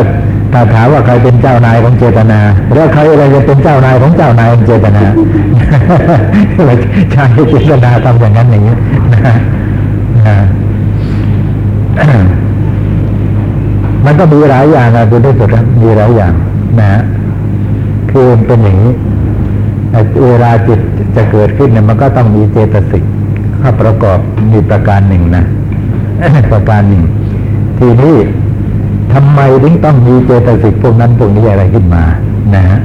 [0.52, 2.40] ถ้าถามว่าใครเป็นเจ้านายของเจตนา
[2.74, 5.04] แล้วใครอะไรจะเป็นเจ้านายของเจ้านายของเจตนา
[7.12, 8.74] ใช่เจตนาทำอย่างนั้นอย่างนี้
[9.12, 9.34] นะ
[10.26, 10.36] นะ
[14.04, 16.32] มันก็มีหลายอย่างนะคุณที่สุดนะมีหลายอย่าง
[16.80, 17.00] นะ
[18.10, 18.92] คือมันเป็นอย่างนี้
[20.24, 20.80] เวลาจิต
[21.16, 23.04] จะเกิดขึ้นเนี่ยมันก็ต้องมีเจตสิก
[23.58, 24.18] เข้าประกอบ
[24.52, 25.44] มีประการหนึ่งนะ
[26.52, 27.02] ประการหนึ่ง
[27.78, 28.14] ทีนี้
[29.12, 32.04] ทำไมถึงต้องมีเจตสิกพวกนั้นพวกนี้อะไรขึ้นมา
[32.54, 32.78] นะฮะ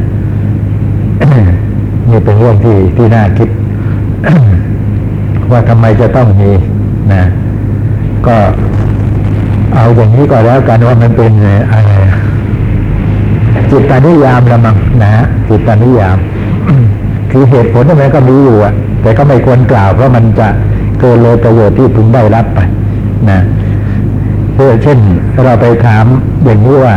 [2.09, 3.49] นี่เป็นเรื่องที่ที่น่าคิด
[5.51, 6.51] ว่าทำไมจะต้องมี
[7.13, 7.23] นะ
[8.27, 8.35] ก็
[9.73, 11.31] เอาอย่างนี้ก็แล้วกันว่ามันเป็น
[11.71, 11.91] อะไร
[13.71, 16.17] จิตตานิยามละมั้งนะจิตตานิยาม
[17.31, 20.47] คือเหตุผลที่มันก็มีอยู่อะแต่ก็ไม่ควรกล่าวเพราะมันจะ
[20.99, 22.59] เกินเลยประโยชน์ที่พึงได้รับไป
[23.29, 23.39] นะ
[24.53, 24.99] เพื่อเช่น
[25.45, 26.05] เราไปถาม
[26.43, 26.95] อย่างนี้ว่า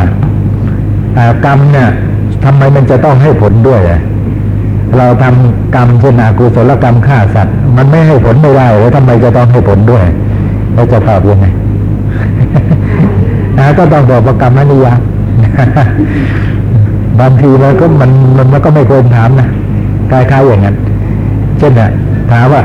[1.44, 1.88] กรรมเนี่ย
[2.44, 3.80] ทำไมมันจะต้องให้ผลด้วย
[4.98, 10.04] เราทำกรรมเช่นอากุศลกรรมฆ่าสัตว์ มันไม่ให้ผลไม่ได้แล้วทำไมจะต้องให้ผลด้วย
[10.74, 11.46] เราจะตอบยังไง
[13.58, 15.00] นะก็ต้องบอกว่ากรรมนิยาม
[17.20, 18.10] บางทีมันก็มัน
[18.52, 19.48] มันก็ไม่ควรถามนะ
[20.10, 20.76] คล้ายๆอย่างนั้น
[21.58, 21.90] เช่นน่ะ
[22.30, 22.62] ถามว่า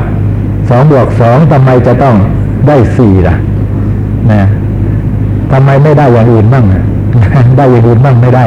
[0.68, 2.14] สองบวกสองทำไมจะต้อง
[2.66, 3.36] ได้สี่ล่ะ
[4.32, 4.42] นะ
[5.52, 6.64] ทำไมไม่ได้อย่างอื่นบ้าง
[7.56, 8.44] ได้อย่างอื่นบ้างไม่ได้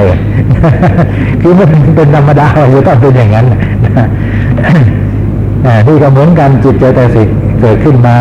[1.41, 4.07] คือมันเป็นธรรมดาจะต้องเป็นอย่างนั้นนะ
[5.87, 7.27] นี่ก็เหมือนกันจิตเจตสิก
[7.61, 8.15] เกิดขึ้นมา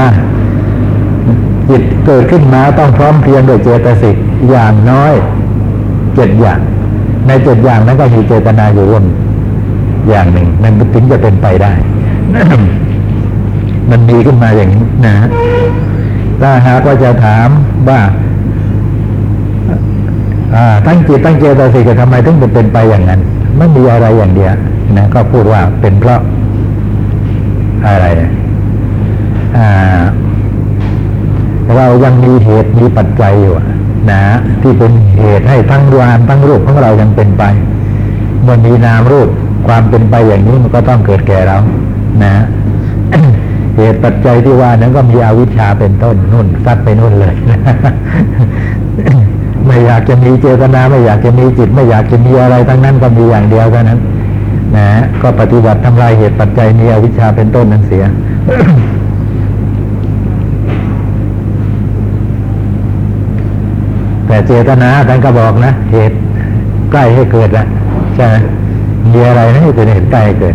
[1.71, 4.17] จิตเกิดขึ้นมาต้องพร้อมเพรียงโดยเจตสิก
[4.51, 5.13] อย่างน้อย
[6.15, 6.61] เจ็ดอย่าง
[7.27, 9.05] ในเจ็ดอย่างนั้นก็มีเจตนาอยู่ร่วม
[10.09, 11.73] อย่างหนึ่งมันถึงจะเป็นไปได้
[13.91, 15.15] มันมีขึ้นมาอย่างนี้นะ
[16.41, 17.49] ถ้าหากว่าจะถาม
[17.89, 18.01] ว่า
[20.87, 23.21] ตั้งจิตตั้งเจตสิกทำไมถึงจะเป็นไปอย่างนั้น
[23.57, 24.55] ไม่มีอะไรอย่างเดียว
[24.97, 26.21] นะก็พูดว่าเป็นเพราะ
[27.87, 28.07] อะไร
[29.57, 29.98] อ่า
[32.05, 33.55] ยังมีเหตุมีปัจจัยอยู่
[34.11, 34.23] นะ
[34.63, 37.45] ที่เป็นเหตุให้ทั้งวามทั้งรูปของเรายังเป็นไป
[38.43, 39.29] เมื่อมีนามรูป
[39.67, 41.59] ความเป็นไปอย่างนี้มันก็ต้องเกิดแก่เรา
[42.25, 42.35] นะ
[43.77, 47.35] เหตุปัจจัยที่ว่านั้นก็มีอวิชชาเป็นต้นนุ่นซัดไปนุ่นเลย
[49.67, 54.01] ไม่อยากจะมีเจตนาไม่อยากจะมีจิต ไม่อยากจะมีอะไรทั้งนั้นก็มีอย่างเดียวเท่านั้น
[54.77, 54.87] นะ
[55.23, 58.05] ก็ปฏิบัติทำลายเหตุปัจจัยมีอวิชชาเป็นต้นนั้นเสีย
[64.29, 66.17] แต่เจตนาท่านก็บอกนะ เหตุ
[66.93, 67.65] ใกล้ให้เกิดนะ
[68.15, 68.37] ใช่ไหม
[69.13, 70.55] มีอะไรนะที่เป็นเหตุใกล้ให้เกิด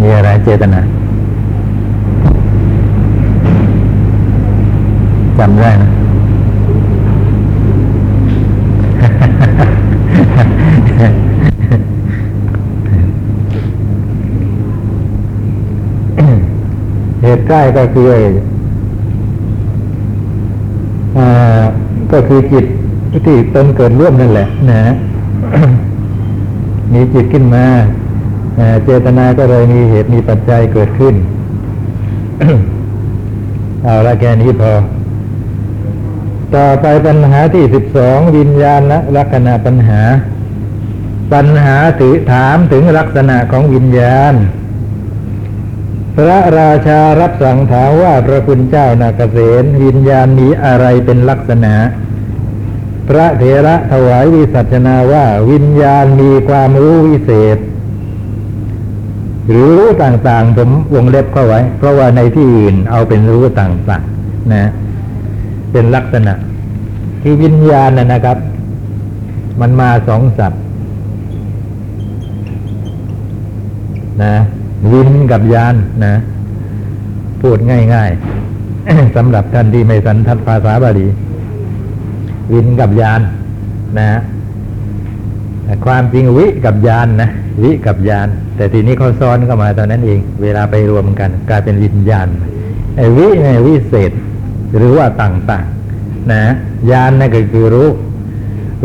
[0.00, 0.80] มีอะไรเจตนา
[5.38, 5.90] จำได้นะ
[17.22, 18.08] เหตุใกล้ก็คือ
[22.12, 22.64] ก็คือจิต
[23.26, 24.94] ที่ตนเกิดร่วมนั่นแหละนะ
[26.92, 27.64] มีจิตขึ้นมา
[28.84, 31.14] เจตนาก็เลยมีเหตุมีปัจจัยเกิดขึ้น
[33.84, 34.72] เอาละแค่นี้พอ
[36.54, 40.00] ต่อไปปัญหาที่สิบสองวิญญาณและลักษณะปัญหา
[41.32, 44.34] ปัญหาถือถามถึงลักษณะของวิญญาณ
[46.16, 51.74] พระราชารับสั่งถามว่าพระคุณเจ้านาเกษตวิญญาณมีอะไรเป็นลักษณะ
[53.08, 57.58] พระเถระถวายวิสัชนาว่าวิญญาณมีความรู้วิเศษ
[59.48, 64.70] หรือรู้ต่างๆ ผมวงเล็บเข้าไว้ เพราะว่าในที่อื่นเอาเป็นรู้ต่างๆนะ
[65.72, 66.34] เป็นลักษณะ
[67.22, 68.38] ที่วิญญาณนะนะครับ
[69.60, 70.52] มันมาสองสับ
[74.22, 74.34] นะ
[74.92, 76.14] วินกับยานนะ
[77.40, 77.58] พูด
[77.94, 81.06] ง่ายๆสำหรับท่านที่ไม่สันทัดภาษาบาลี
[82.52, 83.20] วินกับยาน
[83.98, 84.08] นะ
[85.84, 87.30] ความจริงวิกับยานนะ
[87.62, 92.28] วิกับยาน แต่ทีนี้เขาซ้อนเข้ามาตอนนั้นเอง เวลาไปรวมกัน กลายเป็นวิญญาณ
[92.96, 94.12] ไอ้วิเนี่ยวิเศษ
[94.76, 96.42] หรือว่าต่างๆ นะ
[96.90, 97.88] ยานนั่นก็คือรู้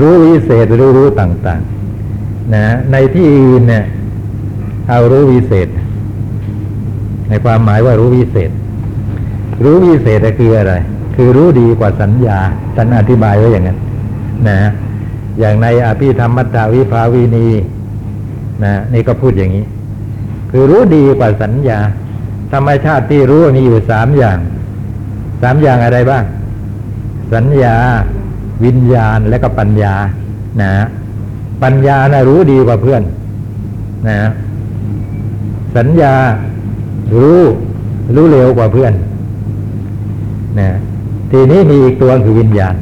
[0.01, 3.83] รู้วิเศษรือรู้ต่างๆ นะ ในที่อื่นเนี่ย
[4.89, 5.67] เอารู้วิเศษ
[7.31, 8.51] ในความหมายว่ารู้วิเศษ
[9.63, 10.73] รู้วิเศษคืออะไร
[11.15, 12.37] คือรู้ดีกว่าสัญญา
[12.75, 13.77] ท่านอธิบายไว้อย่างนั้น
[14.47, 14.57] นะ
[15.39, 17.47] อย่างในอภิธรรมมัตตาวิภาวีนี
[18.63, 19.65] นะนี่ก็พูดอย่างนี้
[20.51, 21.79] คือรู้ดีกว่าสัญญา
[22.51, 24.37] ธรรมชาติที่รู้มีอยู่สามอย่าง
[25.41, 26.23] สามอย่างอะไรบ้าง
[27.33, 27.75] สัญญา
[28.65, 29.93] วิญญาณและก็ปัญญา
[30.61, 30.71] นะ
[31.63, 33.01] ปัญญานะรู้ดีกว่าเพื่อน
[34.07, 34.17] นะ
[35.77, 36.13] สัญญา
[37.13, 37.39] รู้
[38.15, 38.93] รู้เร็วกว่าเพื่อน
[40.59, 40.69] นะ
[41.31, 42.75] ทีนี้มีอีกตัวคือวิญญาณ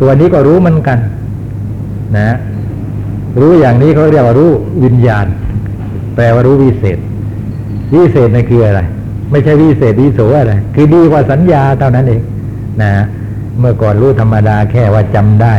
[0.00, 0.98] ตัวนี้ก็รู้เหมือนกัน
[2.18, 2.28] นะ
[3.40, 4.50] รู้อย่างนี้เขาเรียกว่ารู้
[4.84, 5.26] วิญญาณ
[6.14, 6.98] แปลว่ารู้วิเศษ
[7.94, 8.80] วิเศษนั่นคืออะไร
[9.30, 12.20] ไม่ใช่วิเศษวิโสอะไร คือดีกว่าสัญญาเท่านั้นเอง
[12.82, 12.90] นะ
[13.58, 15.54] เมื่อก่อนรู้ธรรมดาแค่ว่าจำได้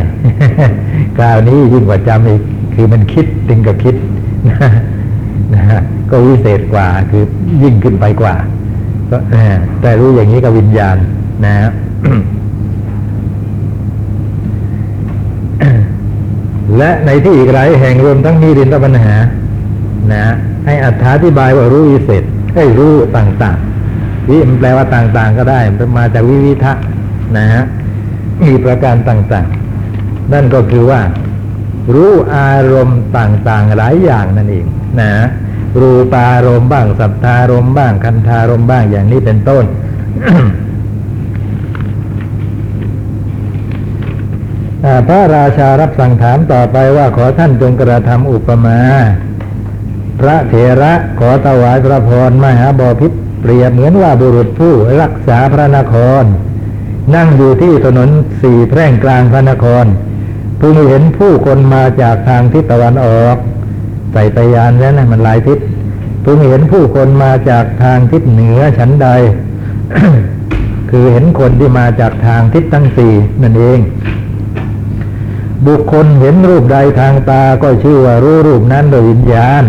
[1.18, 2.42] คราวนี้ยิ่งกว่าจำอีก
[2.76, 3.96] คือมันคิดถึงกับคิด
[5.56, 7.24] นะฮะ ก็วิเศษกว่าคือ
[7.64, 8.36] ยิ่งขึ้นไปกว่า
[9.12, 9.18] ก็
[9.82, 10.98] แต่รู้อย่างนี้กับวิญญาณ
[11.46, 11.70] นะฮะ
[16.78, 19.16] และในที่อีกหลายแห่งรวมทั้งมีดินตปัญหา
[20.14, 20.24] นะ
[20.66, 20.88] ให้อ
[21.24, 22.24] ธิบายว่ารู้วิเศษ
[22.56, 26.74] ให้รู้ต่างๆวิมันแปลว่าต่างๆ ก็ได้มันมาจากวิวิทะ
[27.38, 27.64] นะฮะ
[28.46, 31.02] มีประการต่างๆ นั่นก็คือว่า
[31.94, 34.66] รู้อารมณ์ต่างๆ หลายอย่างนั่นเอง
[35.02, 35.12] นะ
[35.80, 39.66] รูปารมณ์บ้างสัทธารมณ์บ้างคันธารมณ์บ้างอย่างนี้เป็นต้น
[45.08, 48.80] พระราชารับสั่งถามต่อไปว่าขอท่านจงกระทำอุปมา
[50.20, 53.12] พระเถระขอถวายพระพรมหาบอพิษ
[53.42, 56.24] เปรียบเหมือนว่าบุรุษผู้รักษาพระนคร
[57.16, 58.10] นั่งอยู่ที่ถนน
[58.42, 59.86] สี่แพร่งกลางพระนคร
[60.62, 63.38] พึงเห็นผู้คนมาจากทางทิศตะวันออก
[64.14, 65.60] ใส่ไปยานแล้วนะมันลายทิศ
[66.24, 69.08] พึงเห็นผู้คนมาจากทางทิศเหนือฉันใด
[70.90, 73.80] คือเห็นคนที่มาจากทางทิศทั้งสี่นั่นเอง
[75.68, 79.64] บุคคลเห็นรูปใดทางตาก็ชื่อว่ารู้รูปนั้นโดยวิญญาณ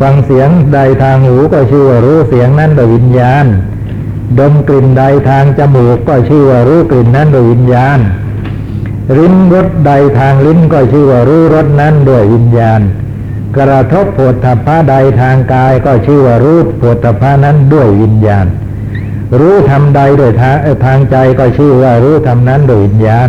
[0.00, 3.46] ฟังเสียงใดทางหูก็ชื่อว่ารู้เสียงนั้นโดยวิญญาณ
[4.38, 7.98] ดมกลิ่นใดทางจมูกก็ชื่อว่ารู้กลิ่นนั้นโดยวิญญาณ
[9.16, 12.80] ลิ้มรสใดทางลิ้นก็ชื่อว่ารู้รสนั้นด้วยวิญญาณ
[13.58, 18.46] กระทบโผฏฐัพพะใดทางกายก็ชื่อว่ารู้โผฏฐัพพะนั้นด้วยวิญญาณ
[19.40, 23.28] รู้ธรรมใดโดยทางทางใจก็ชื่อว่ารู้ธรรมนั้นโดยวิญญาณ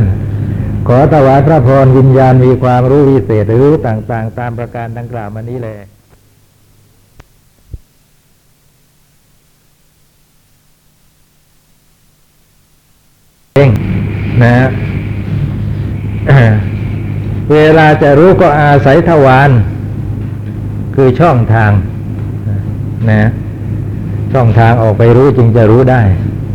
[0.88, 5.76] ขอถวายพระพรวิญญาณมีความรู้วิเศษหรือรู้ต่างๆ ตามประการดังกล่าวมานี้เลย
[13.54, 13.70] เอง
[14.44, 14.68] นะ
[17.54, 19.50] เวลาจะรู้ก็อาศัยทวาร
[21.00, 21.72] คือช่องทาง
[23.10, 23.30] นะ
[24.34, 26.02] ช่องทางออกไปรู้จึงจะรู้ได้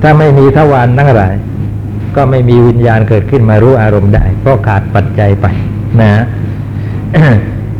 [0.02, 1.34] ถ้าไม่มีทวารทั้งหลาย
[2.16, 5.46] ก็ไม่มีวิญญาณเกิดขึ้นมารู้อารมณ์ได้ เพราะขาดปัจจัยไป
[6.00, 6.22] นะ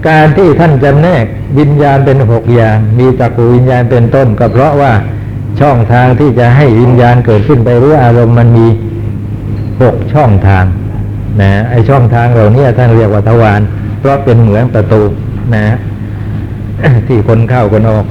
[0.09, 1.25] การที่ท่านจำแนก
[1.59, 4.93] วิญญาณเป็นหกอย่าง มีจักรวิญญาณเป็นต้น ก็เพราะว่า
[5.61, 8.67] ช่องทางที่จะให้วิญญาณเกิดขึ้นไปรู้อารมณ์มันมี
[9.83, 10.65] หกช่องทาง
[11.41, 13.61] นะไอช่องทางเหล่านี้ท่านเรียกว่าทวาร
[14.01, 15.03] เพราะเป็นเหมือนประตู
[15.55, 15.65] นะ
[17.07, 18.07] ที่คนเข้าคนออก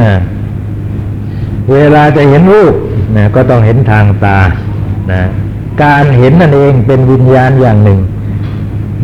[0.00, 0.10] นะ
[1.72, 2.74] เวลาจะเห็นรูป
[3.16, 4.38] นะก็ต้องเห็นทางตา
[5.12, 5.22] นะ
[5.82, 7.98] การเห็นนั่นเองเป็นวิญญาณอย่างหนึ่ง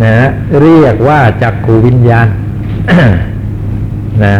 [0.04, 0.14] นะ
[0.62, 2.26] เรียกว่าจักขูวิญญาณ
[4.24, 4.36] นะ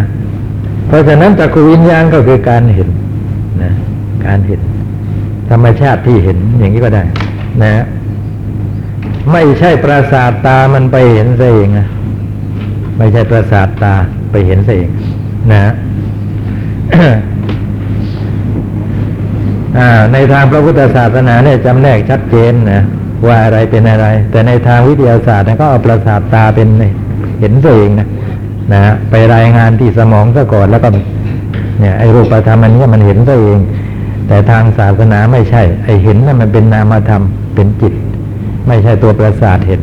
[0.86, 2.88] เพราะฉะนั้นจักขูวิญญาณก็คือการเห็น
[3.62, 3.70] นะ
[4.26, 4.60] การเห็น
[5.50, 7.04] ธรรมชาติที่เห็นอย่างนี้ก็ได้
[7.62, 7.72] นะ
[9.32, 11.86] ไม่ใช่ประสาทตามันไปเห็นซะเองนะ
[13.02, 13.94] ไม่ใช่ประสาทตา
[14.30, 14.86] ไปเห็นเอง
[15.52, 15.72] นะ
[20.12, 22.82] ในทางพระพุทธศาสนาเนี่ยจำแนกชัดเจนนะ
[23.26, 26.68] ว่าอะไรเป็นอะไร แต่ในทางวิทยาศาสตร์เนี่ยก็เอาประสาทตาเป็น
[27.40, 28.08] เห็นเองนะ
[28.72, 30.88] นะไปรายงานที่สมองซะก่อนแล้วก็
[31.80, 33.58] เนี่ยไอ้รูปธรรมอันนี้มันเห็นซะเอง
[34.28, 37.22] แต่ทางศาสนาไม่ใช่ ไอ้เห็นนั่นมันเป็นนามธรรม
[37.54, 37.94] เป็นจิต
[38.68, 39.80] ไม่ใช่ตัวประสาทเห็น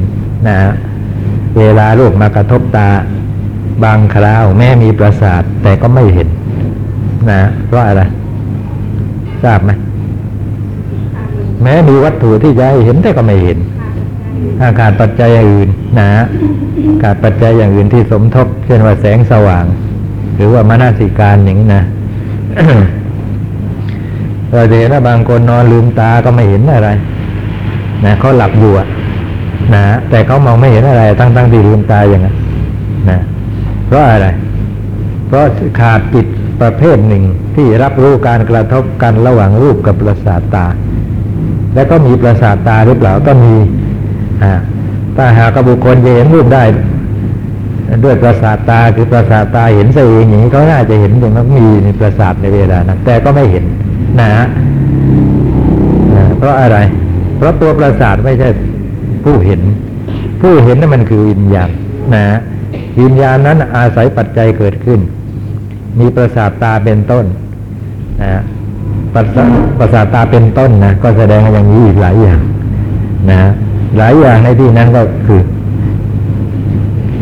[0.47, 0.73] นะฮะ
[1.57, 2.89] เวลาลูกมากระทบตา
[3.83, 6.27] บางคราวแม่มีประสาท แต่ก็ไม่เห็น
[7.31, 8.01] นะเพราะอะไร
[9.43, 9.71] ทราบไหม
[11.63, 13.57] แม้มีวัตถุที่จะให้เห็นแต่ก็ไม่เห็น
[14.59, 16.23] ถ้าขาดปัจจัยอื่น นะฮะ
[17.03, 19.65] ขาดปัจจัยอย่างอื่นที่สมทบ เช่นว่าแสงสว่าง
[20.35, 21.83] หรือว่ามนสิการอย่างนี้นะ
[24.53, 26.89] เราจะเห็นว่าบางคนนอนลืมตาก็ไม่เห็นอะไร
[28.05, 28.87] นะเขาหลับอยู่อะ
[29.75, 32.35] นะแต่เขามองไม่เห็นอะไร ตั้งตั้งที่ลืมตาอย่างนั้น
[33.09, 33.19] นะ
[33.87, 34.27] เพราะอะไร
[35.27, 35.43] เพราะ
[35.79, 36.25] ขาดจิต
[36.61, 37.23] ประเภทหนึ่ง
[37.55, 40.65] ที่รับรู้การกระทบกันระหว่างรูปกับประสาทตา
[41.75, 43.53] แล้วก็มีประสาทตาหรือเปล่าก็มี
[44.43, 44.53] อ่า
[45.15, 46.63] ถ้าหากบุคคลจะเห็นรูปได้
[48.03, 53.63] ด้วยประสาทตาคือประสาทตาเห็นซะเองอย่างนี้เขาน่าจะเห็นอย่างนั้นมีในประสาทในเวลานั้นแต่ก็ไม่เห็น
[54.19, 54.47] นะฮะ
[56.37, 56.77] เพราะอะไร
[57.37, 58.49] เพราะตัวประสาทไม่ใช่
[59.25, 59.61] ผู้เห็น
[60.41, 61.69] ผู้เห็นนั่นมันคือวิญญาณ
[62.13, 62.37] นะฮะ
[63.01, 64.99] วิญญาณนั้นอาศัยปัจจัยเกิดขึ้น
[65.99, 67.25] มีประสาทตาเป็นต้น
[68.21, 68.41] นะฮะ
[69.13, 69.43] ประสา
[69.79, 72.39] ประสาทตาเป็นต้นนะก็แสดงอย่างนี้อีกหลายอย่าง
[73.29, 73.51] นะฮะ
[73.97, 75.41] หลายอย่างในที่นั้นก็คือ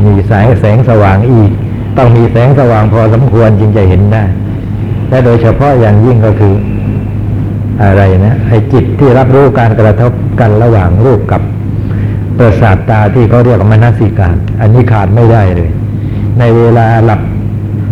[0.05, 1.51] มีแสงแสงสว่างอีก
[1.97, 4.23] ต้องมีแสงสว่างพอสมควรจึงจะเห็นได้
[5.09, 6.55] และโดยเฉพาะอย่างยิ่งก็คือ
[7.83, 11.41] อะไรนะไอ้จิตที่รับรู้การกระทบกันระหว่างรูปกับ
[12.39, 15.69] ประสาทตาที่เขาเรียกว่ามนสิการ อันนี้ขาดไม่ได้เลย
[16.39, 17.21] ในเวลาหลับ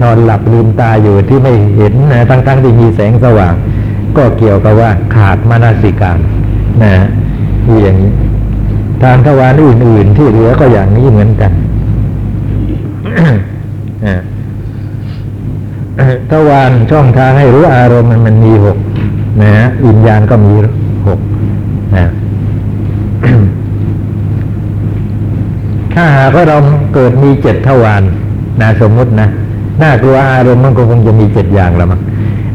[0.01, 3.53] นอนหลับลืมตาอยู่ที่ไม่เห็นนะทั้งๆที่มีแสงสว่าง
[4.17, 6.19] ก็เกี่ยวกับว่าขาดมนสิการ
[6.83, 6.93] นะ
[7.67, 8.11] มีอย่างนี้
[9.03, 11.51] ทางทวารอื่น ๆ ที่เหลือก็อย่างนี้เหมือนกัน
[16.31, 18.77] ทวารช่องทางให้รู้อารมณ์มันมันมีหก
[19.41, 20.53] นะฮะวิญญาณก็มี
[21.07, 21.19] หก
[21.95, 22.05] นะ
[25.95, 26.57] ถ้าหากว่าเรา
[26.93, 28.03] เกิดมีเจ็ดทวาร
[28.61, 29.27] นะสมมุตินะ
[29.81, 32.01] น่ากลัวอารมณ์มันก็คงจะมีเจ็ดอย่างแล้วมั้ง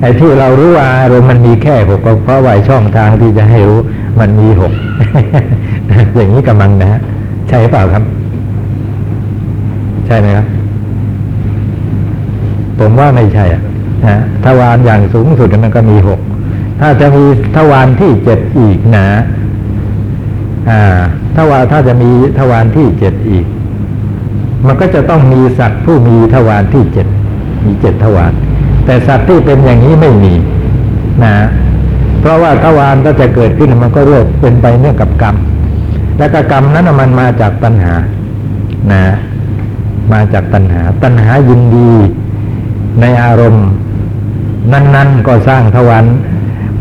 [0.00, 3.80] ไอ้ที่เรารู้ว่าอารมณ์มันมีแค่หกก็เพราะว่าช่องทางที่จะให้รู้
[4.20, 4.72] มันมีหก
[6.16, 7.00] อย่างนี้กำลังนะฮะ
[7.48, 8.02] ใช่เปล่าครับ
[10.06, 10.46] ใช่ไหมครับ
[12.78, 13.62] ผมว่าไม่ใช่อะ
[14.06, 16.20] นะทวารอย่างสูงสุดมันก็มีหก
[16.80, 17.24] ถ้าจะมี
[17.56, 19.06] ทวารที่เจ็ดอีกนะ
[20.70, 20.82] อ่า
[21.36, 23.46] ทวาถ้าจะมีทวารที่เจ็ดอีก
[24.66, 27.06] มันก็จะต้องมีสัตว์ผู้มีทวารที่เจ็ด
[27.64, 28.32] มีเจ็ดทวาร
[28.84, 30.34] แต่สัตว์ที่เป็นอย่างนี้ไม่มี
[31.24, 31.34] นะ
[32.20, 35.36] เพราะว่าทวารก็จะเกิดขึ้นมันก็เรื่องเป็นไปเนื่องกับกรรม
[36.18, 37.94] และก็กรรมนั้นมันมาจากตัณหา
[38.92, 39.04] นะ
[40.12, 41.90] มาจากตัณหา ตัณหายินดี
[43.00, 43.66] ในอารมณ์
[44.72, 46.04] นั้น ๆ ก็สร้างทวาร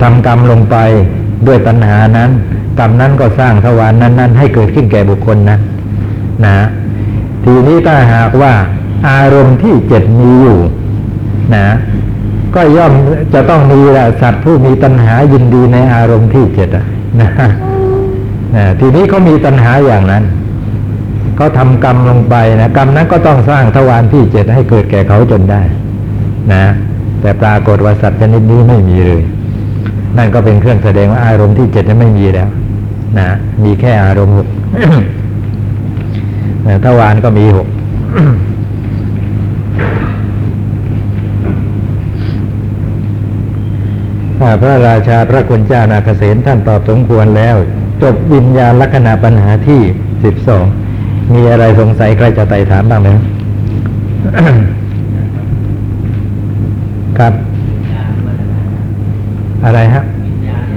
[0.01, 0.75] ทำกรรมลงไป
[1.47, 2.31] ด้วยตัณหานั้น
[2.80, 5.57] กรรมนั้นก็สร้างทวารนั้น ๆ ให้เกิดขึ้นแก่บุคคลนะ
[6.45, 6.55] นะ
[7.43, 8.53] ทีนี้ถ้าหากว่า
[9.09, 10.59] อารมณ์ที่เจ็ดมีอยู่
[11.55, 11.67] นะ
[12.55, 12.93] ก็ย่อม
[13.34, 16.86] จะต้องมีละสัตว์ผู้มีตัณหายินดีในอารมณ์ที่เจ็ดนะ
[17.19, 17.27] นะ
[18.80, 20.23] ทีนี้เขามีตัณหาอย่างนั้น
[21.36, 25.61] เขาทำกรรมลงไปนะกรรมนั้นก็ต้องสร้างทวารที่เจ็ดให้เกิดแก่เขาจนได้
[26.53, 26.65] นะ
[27.21, 29.21] แต่ปรากฏว่าสัตว์ชนิดนี้ไม่มีเลย
[30.17, 32.49] นั่นก็เป็นเครื่องแสดงว่าอารมณ์ที่เจ็ดนั้นไม่มีแล้ว
[33.18, 33.30] นะ
[33.64, 34.47] มีแค่อารมณ์หก
[36.86, 37.68] ทวารก็มีหก
[44.39, 47.55] ทถ้าพระราชาพระคุณเจ้านาเกษตท่านตอบสมควรแล้ว
[48.01, 49.82] จบวิญญาณลักษณะปัญหาที่
[50.24, 50.66] สิบสอง
[51.34, 53.10] มีอะไรสงสัยใครจะไต่ถามบ้างไหม
[57.18, 57.34] ครับ
[59.66, 60.03] อะไรฮะ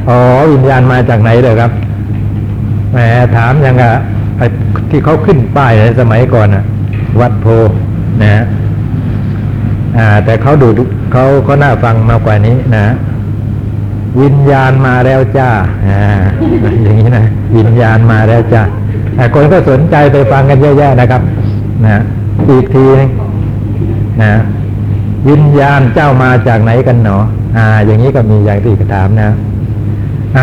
[0.08, 0.18] อ๋อ
[0.52, 1.72] วิญญาณมาจากไหนเลยครับ
[2.92, 2.98] แหม
[3.36, 3.92] ถามยังกะ
[4.38, 4.46] ไอ้
[4.90, 6.64] ที่เขาขึ้นป้ายในสมัยก่อนน่ะ
[7.20, 7.46] วัดโพ
[8.22, 8.44] นะฮะ
[9.98, 10.68] อ่า แต่เขาดู
[11.12, 12.84] เขาเขาน่าฟังมากกว่านี้นะ
[14.20, 15.50] วิญญาณมาแล้วจ้า
[15.86, 16.00] อ่า
[16.84, 17.24] อย่างนี้นะ
[17.56, 18.62] วิญญาณมาแล้วจ้า
[19.16, 21.22] แต่คนก็สนใจไปฟังกันเยอะแยะนะครับ
[21.86, 22.02] นะ
[22.50, 23.10] อีกทีนึง
[24.22, 24.32] นะ
[25.28, 27.18] วิญญาณเจ้ามาจากไหนกันหนอ
[27.56, 29.30] อ่า อย่างนี้ก็มีอย่างที่ถามนะ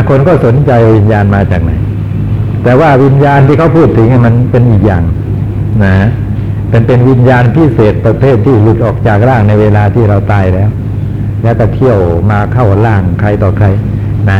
[0.09, 1.71] คนก็สนใจวิญญาณมาจากไหน
[2.63, 5.03] แต่ว่าวิญญาณที่เขาพูดถึงมันเป็นอีกอย่าง
[5.85, 5.95] นะ
[6.69, 10.69] เป็นเป็นวิญญาณพิเศษประเภทที่หลุดออกจากร่างในเวลาที่เราตายแล้ว
[11.43, 11.99] แล้วก็เที่ยว
[12.31, 13.67] มาเข้าร่างใครต่อใคร
[14.29, 14.31] น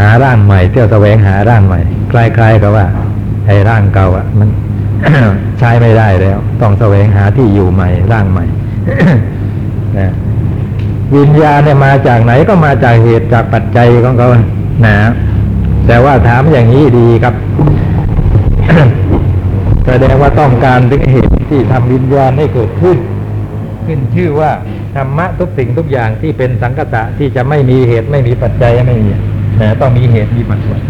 [0.00, 1.80] หาร่างใหม่เที่ยวแสวงหาร่างใหม่
[2.10, 2.86] คล้ายๆกับว่า
[3.46, 4.48] ไอ้ร่างเก่าอะ มัน
[5.58, 8.44] ใช้ไม่ได้แล้ว ต้องแสวงหาที่อยู่ใหม่ ร่างใหม่
[9.98, 10.12] นะ
[11.16, 14.28] วิญญาณเนี่ยมาจากไหนก็มาจากเหตุจากปัจจัยของเขา
[14.86, 14.96] นะ
[15.86, 17.34] แต่ว่าถามอย่างนี้ดีครับ
[19.86, 22.96] แสดงว่าต้องการถึงเหตุที่ทำวิญญาณให้เกิดขึ้น
[23.86, 24.50] ขึ้นชื่อว่า
[24.94, 29.12] ธรรมะทุกสิ่งทุกอย่างที่เป็นสังคตะที่จะไม่มีเหตุไม่มีปัจจัยไม่มี
[29.60, 30.80] นะต้องมีเหตุมีปัจจัย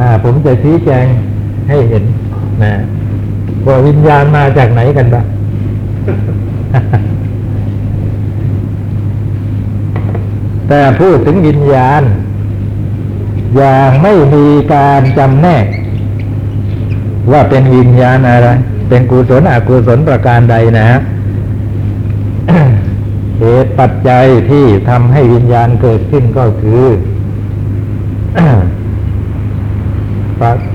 [0.00, 1.06] อ่าผมจะชี้แจง
[1.68, 2.04] ให้เห็น
[2.64, 2.74] นะ
[3.66, 5.26] ว่าวิญญาณมาจากไหนกันบ้าง
[10.70, 12.02] แต่พูดถึงวิญญาณ
[13.56, 15.66] อย่างไม่มีการจำแนก
[17.30, 18.48] ว่าเป็นวิญญาณอะไร
[18.88, 20.98] เป็นกุศลอกุศลประการใดนะฮะ
[23.38, 26.84] เหตุปัจจัยที่ทำให้วิญญาณเกิดขึ้นก็คือ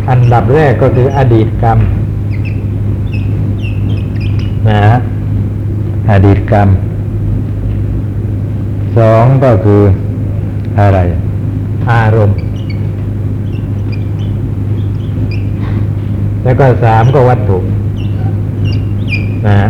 [0.09, 1.79] อันดับแรกก็คืออดีตกรรม
[4.69, 4.97] นะฮะ
[6.11, 6.69] อดีตกรรม
[8.97, 9.81] สองก็คือ
[10.79, 10.99] อะไร
[11.89, 12.37] อารมณ์
[16.43, 17.57] แล้วก็สามก็วัตถุ
[19.47, 19.69] นะฮะ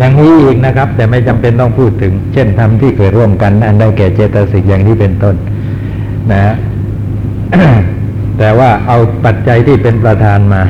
[0.00, 5.34] ยังมีอีกนะครับ แต่ไม่จำเป็นต้องพูดถึง เช่นทำที่เกิดร่วมกันอันได้แก่เจตสิกอย่างนี้เป็นต้น
[6.32, 6.54] นะฮะ
[8.38, 10.62] แต่ว่าเอาปัจจัยที่เป็นประธานมา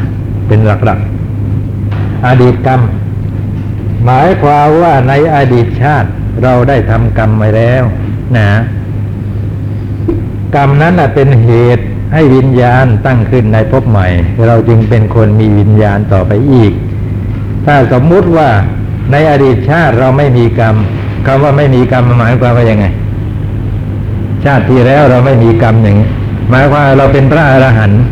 [0.49, 2.81] เป็นหลักๆอดีตกรรม
[4.05, 6.11] หมายความว่าในอดีตชาติ
[6.43, 7.83] เราได้ทำกรรมไว้แล้ว
[8.37, 8.49] นะ
[10.57, 14.07] กรรมนั้นเป็นเหตุให้วิญญาณตั้งขึ้นในภพใหม่
[14.47, 16.73] เราจึงเป็นคนมีวิญญาณต่อไปอีก
[17.67, 18.49] ถ้าสมมุติว่า
[19.13, 20.75] ในอดีตชาติเราไม่มีกรรม
[21.27, 22.87] คำว่าไม่มีกรรมหมายความว่ายังไง
[24.45, 26.09] ชาติที่แล้วเราไม่มีกรรมอย่างนี้
[26.51, 28.03] หมายความเราเป็นพระอรหันต์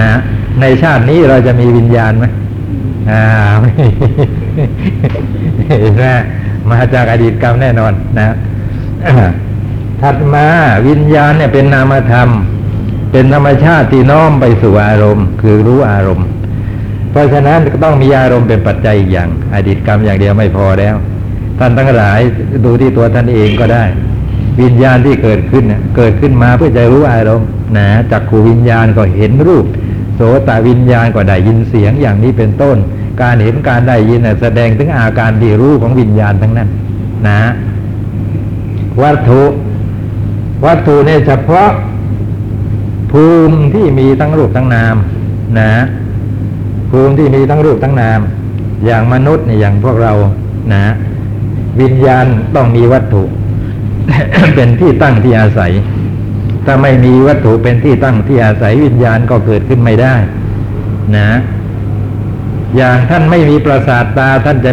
[0.00, 0.12] นะ
[0.60, 2.24] ในชาตินี้เราจะมีวิญญาณไหม
[3.10, 3.22] อ่า
[3.60, 3.70] ไม่
[5.80, 6.06] เห็นไหม
[6.70, 8.36] มาจากอดีตกรรมแน่นอนนะ
[10.00, 10.46] ถัดมา
[10.88, 12.28] วิญญาณเนี่ยเป็นนามธรรม
[13.12, 16.26] เป็นธรรมชาติที่น้อมไปสู่อารมณ์ คือรู้อารมณ์
[17.10, 20.94] เพราะฉะนั้นก็ต้องมีอารมณ์เป็นปัจจัยอย่าง อดีตกรรมอย่างเดียวไม่พอแล้ว
[21.58, 22.20] ท่านทั้งหลาย
[22.64, 23.84] ดูที่ตัวท่านเองก็ได้
[24.60, 29.66] วิญญาณที่เกิดขึ้นเนี่ยเกิดขึ้นมาเพื่อจะรู้อารมณ์นะจักขูวิญญาณก็เห็นรูป
[30.14, 32.76] โสตวิญญาณก็ได้ยินเสียงอย่างนี้เป็นต้น
[33.22, 36.68] การเห็นการได้ยินแสดงถึงอาการที่รู้ของวิญญาณทั้งนั้น
[37.28, 37.40] นะ
[39.02, 39.42] วัตถุ
[40.64, 41.70] วัตถุเนี่ยเฉพาะ
[43.12, 44.94] ภูมิที่มีทั้งรูปทั้งนาม
[45.58, 45.70] นะ
[46.90, 48.20] ภูมิที่มีทั้งรูปทั้งนาม
[48.86, 50.12] อย่างมนุษย์เนี่ยอย่างพวกเรา
[50.72, 50.84] นะ
[51.80, 53.22] วิญญาณต้องมีวัตถุ
[54.54, 55.72] เป็นที่ตั้งที่อาศัย
[56.66, 60.14] ถ้าไม่มีวัตถุเป็นที่ตั้งที่อาศัยวิญญาณก็เกิดขึ้นไม่ได้
[61.16, 61.28] นะ
[62.76, 64.72] อย่างท่านไม่มีประสาทตาท่านจะ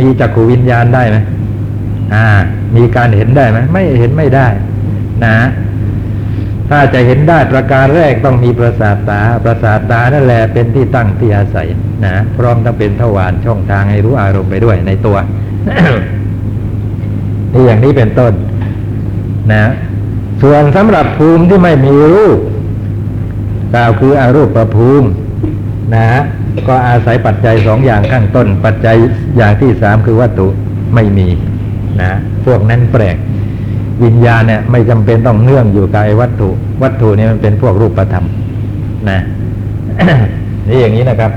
[0.00, 1.16] มีจักขูวิญญาณได้ไหม
[2.14, 2.26] อ่า
[2.76, 4.48] มีการเห็นได้ไหมไม่เห็นไม่ได้
[5.24, 5.36] นะ
[6.70, 11.68] ถ้าจะเห็นได้ประการแรกต้องมีประสาทตา ประสาทตานั่นแหละเป็นที่ตั้งที่อาศัย
[12.04, 15.16] นะพร้อมทั้งเป็นทวารช่องทางให้รู้อารมณ์ไปด้วยในตัว
[17.52, 18.32] นี่อย่างนี้เป็นต้น
[19.52, 19.64] นะ
[20.42, 22.38] ส่วนสำหรับภูมิที่ไม่มีรูป
[23.74, 25.08] กล่าวคืออารูปประภูมิ
[25.94, 26.04] นะ
[26.68, 28.96] ก็อาศัยปัจจัยสองอย่างข้างต้น ปัจจัย
[29.36, 30.46] อย่างที่สามคือวัตถุ
[30.94, 31.28] ไม่มี
[32.00, 32.10] นะ
[32.44, 33.16] พวกนั้นแปลก
[34.04, 36.48] วิญญาณเนี่ยไม่จำเป็นต้องเนื่องอยู่กับไอ้วัตถุ
[36.82, 38.26] วัตถุเนี่ยมันเป็นพวกรูปธรรม
[39.10, 39.20] นะ
[40.68, 41.32] นี่อย่างนี้นะครับ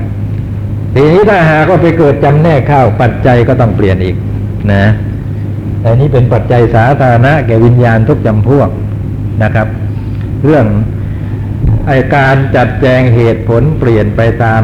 [0.94, 4.16] ทีนี้ถ้าหากว่าไปเกิดจำแนกข้าวปัจจัยก็ต้องเปลี่ยนอีก
[4.72, 4.84] นะ
[5.84, 8.68] อันนี้เป็นปัจจัยสาธารณะแก่วิญญาณทุกจำพวก
[9.42, 9.68] นะครับ
[10.44, 10.66] เรื่อง
[11.86, 14.62] ไอการจัดแจงเหตุผลเปลี่ยนไปตาม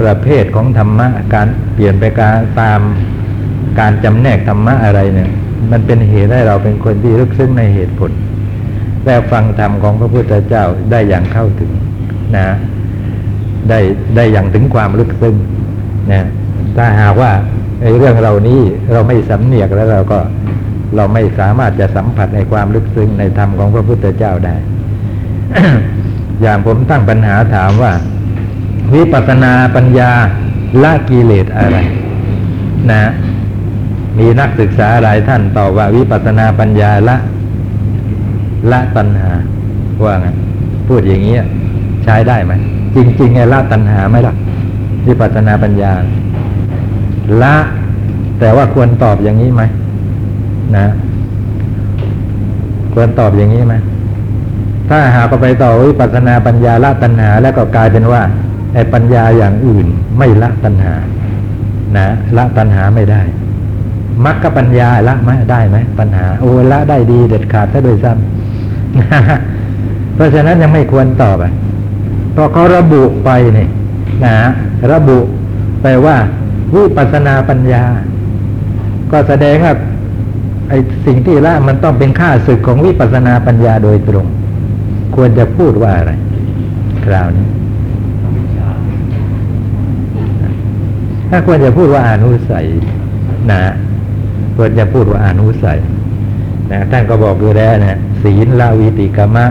[0.00, 2.80] ประเภทของธรรมะการเปลี่ยนไปการตาม
[3.80, 5.30] การจำแนกธรรมะอะไรเนี่ย
[5.70, 8.10] มันเป็นเหตุให้เราเป็นคนที่ลึกซึ้งในเหตุผล
[9.04, 11.70] และฟังธรรมของพระพุทธเจ้าได้อย่างเข้าถึง
[12.36, 12.46] นะ
[13.68, 13.78] ได้
[14.16, 15.36] ได้อย่างถึงความลึกซึ้ง
[16.12, 16.26] นะ
[16.76, 17.32] ถ้าหากว่า
[17.82, 18.60] ไอ้เรื่องเหล่านี้
[18.92, 20.18] เราไม่สำเนียกแล้วเราก็
[20.96, 24.54] เราไม่สามารถจะสัมผัสในความลึกซึ้งในธรรมของพระพุทธเจ้าได้
[26.42, 27.92] อย่างผมตั้งปัญหาถามว่า
[28.94, 30.10] วิปัสนาปัญญา
[30.82, 31.78] ละกิเลสอะไร
[32.90, 33.02] นะ
[34.18, 37.16] มีนักศึกษาหลายท่านตอบว่า วิปัสนาปัญญาละ
[38.70, 39.30] ละตัณหา
[40.04, 40.26] ว่าไง
[40.88, 41.36] พูดอย่างนี้
[42.04, 42.52] ใช้ได้ไหม
[42.96, 44.34] จริงๆไงละตัณหาไหมล่ะ
[45.06, 45.92] วิปัสนาปัญญา
[47.42, 47.56] ละ
[48.40, 49.62] แต่ว่าควรตอบอย่างนี้ไหม
[50.76, 50.86] นะ
[52.94, 53.74] ควรตอบอย่างนี้ไหม
[54.88, 58.22] ถ้าหากไปต่อวิปัสนาปัญญาละตัณหา แล้วก็กลายเป็นว่า
[58.74, 59.86] ไอ้ปัญญาอย่างอื่น
[60.18, 60.94] ไม่ละตัณหา
[61.96, 62.06] นะ
[62.36, 63.22] ละตัณหาไม่ได้
[64.24, 71.52] มรรคปัญญาละไหมได้ไหมปัญหาโอ้ละได้ดีเด็ดขาดซะโดยซ้ำเพราะฉะนั้นยังไม่ควรตอบอะ
[72.32, 73.68] เพราะเขาระบุไปนี่
[74.24, 74.36] นะ
[74.92, 75.18] ระบุ
[75.82, 76.16] ไปว่า
[76.74, 77.84] วิปัสสนาปัญญา
[79.12, 79.72] ก็แสดงว่า
[80.68, 84.26] ไอ้สิ่งที่ละมันต้องเป็นค่าศึกของวิปัสสนาปัญญาโดยตรง
[85.14, 86.12] ควรจะพูดว่าอะไร
[87.04, 87.46] คราวนี้
[91.30, 92.66] ถ้าควรจะพูดว่าอนุสัย
[93.50, 93.60] นะ
[94.56, 95.78] ควรจะพูดว่าอนุสัย
[96.72, 99.46] นะท่านก็บอกอยู่แล้วนะศีลละวิติกมะ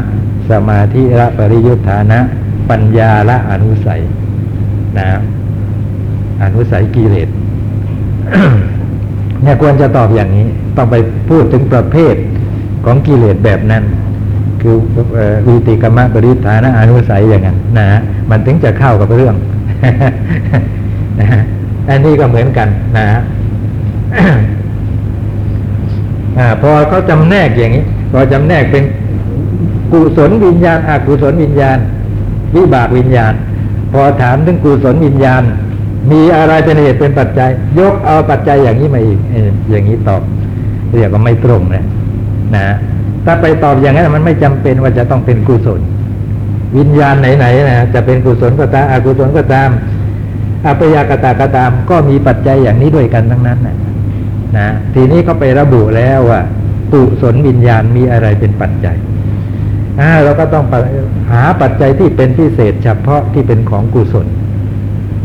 [0.49, 2.19] สมาธิละปริยุทธานะ
[2.69, 4.01] ปัญญาละอนุสัย
[4.97, 5.07] นะ
[6.43, 7.29] อนุสัยกิเลส
[9.43, 10.45] เนี่ยควรจะตอบอย่างนี้
[10.77, 10.95] ต้องไป
[11.29, 12.15] พูดถึงประเภท
[12.85, 13.83] ของกิเลสแบบนั้น
[14.61, 14.75] คือ
[15.47, 17.85] วิติกรรมะปริยุทธานะอนุสัยอย่างนั้นนะ
[18.29, 19.35] มันถึงจะเข้ากับเรื่อง
[21.19, 21.41] นะฮะ
[21.89, 22.67] อันนี้ก็เหมือนกัน
[22.97, 23.19] นะฮะ
[26.61, 28.83] พอเขาจำแนกอย่างนี้ พอจำแนกเป็น
[29.91, 31.77] กุศลวิญญาณอกุศลวิญญาณ
[32.55, 33.33] วิบากวิญญาณ
[33.93, 35.43] พอถามถึงกุศลวิญญาณ
[36.11, 37.49] มีอะไรเป็นเหตุเป็นปัจจัย
[37.79, 39.19] ยกเอาปัจจัยอย่างนี้มาอีก
[39.71, 40.21] อย่างนี้ตอบ
[40.91, 41.85] เรียกว่าไม่ตรงนะ
[42.55, 42.65] นะ
[43.25, 45.81] ถ้าไปตอบอย่างนั้นมันไม่จำเป็นว่าจะต้องเป็นกุศล
[46.77, 49.69] วิญญาณไหนๆนะจะเป็นกุศลก็ตามอกุศลก็ตาม
[50.65, 53.75] อัปยากตาก็ตาม ก็มีปัจจัยอย่างนี้ด้วยกันทั้งนั้นนะ
[54.57, 56.41] นะทีนี้ก็ไประบุแล้วว่า
[56.91, 58.97] กุศลวิญญาณมีอะไรเป็นปัจจัย
[59.99, 60.65] อ่าเราก็ต้อง
[61.31, 64.27] หาปัจจัยที่เป็นพิเศษ เฉพาะที่เป็นของกุศล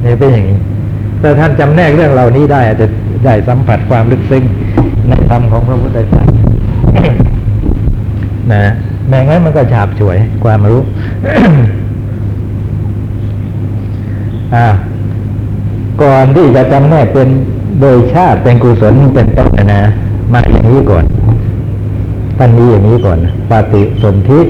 [0.05, 0.59] นี่เป็นอย่างนี้
[1.21, 2.87] แต่ท่านจำแนกเรื่องเหล่านี้ได้อาจจะ
[3.25, 4.45] ได้สัมผัสความลึกซึ้ง
[5.09, 6.25] ในธรรมของพระพุทธเจ้า
[8.53, 8.65] นะ
[9.09, 10.81] แม้งั้นมันก็ฉาบฉวยความรู้
[14.55, 14.67] อ่า
[16.03, 17.29] ก่อนที่จะจำแนกเป็น
[17.81, 19.83] โดยชาติเป็นกุศลเป็นต้นนะ
[20.33, 21.05] มาอย่างนี้ก่อน
[22.39, 23.19] ท่านนี้อย่างนี้ก่อน
[23.51, 24.41] ปฏิสนธิ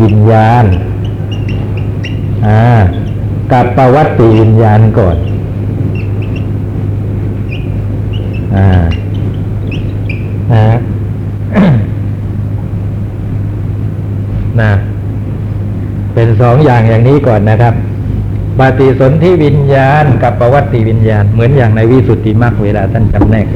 [0.00, 0.64] วิญญาณ
[2.46, 2.60] อ่า
[3.52, 5.16] กับประวัติวิญญาณก่อน
[8.56, 8.68] อ่า
[10.52, 10.76] นะ
[14.60, 14.72] นะ
[16.14, 17.74] เป็นสองอย่างอย่างนี้ก่อนนะครับ
[18.58, 23.46] ปฏิสนธิวิญญาณกับประวัติวิญญาณ เหมือนอย่างในวิสุทธิมรรคเวลาท่านจำแนก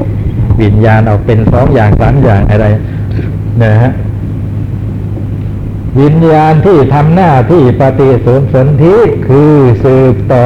[0.61, 2.65] วิญญาณออกเป็นสองอย่างสามอย่างอะไร
[3.63, 3.91] นะฮะ
[6.01, 8.95] วิญญาณที่ทำหน้าที่ปฏิสนสนธิ
[9.27, 10.45] คือสืบต่อ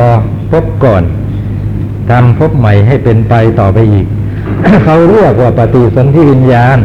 [0.52, 1.04] พบก่อน
[2.10, 4.08] ทำพบใหม่ให้เป็นไปต่อไปอีก
[4.86, 6.78] เขาเรียกว่าปฏิสนธิวิญญาณ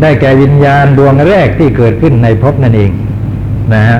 [0.00, 2.90] ได้แก่วิญญาณดวงแรกที่เกิดขึ้นในภพนั่นเอง
[3.74, 3.98] นะฮะ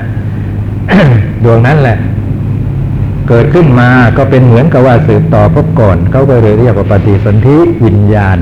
[1.43, 1.97] ดวงนั้นแหละ
[3.29, 8.37] เกิดขึ้นมาก็เป็นเหมือนกับว่าสืบต่อพบก่อน เขาก็เลยเรียกว่าปฏิสนธิวิญญาณ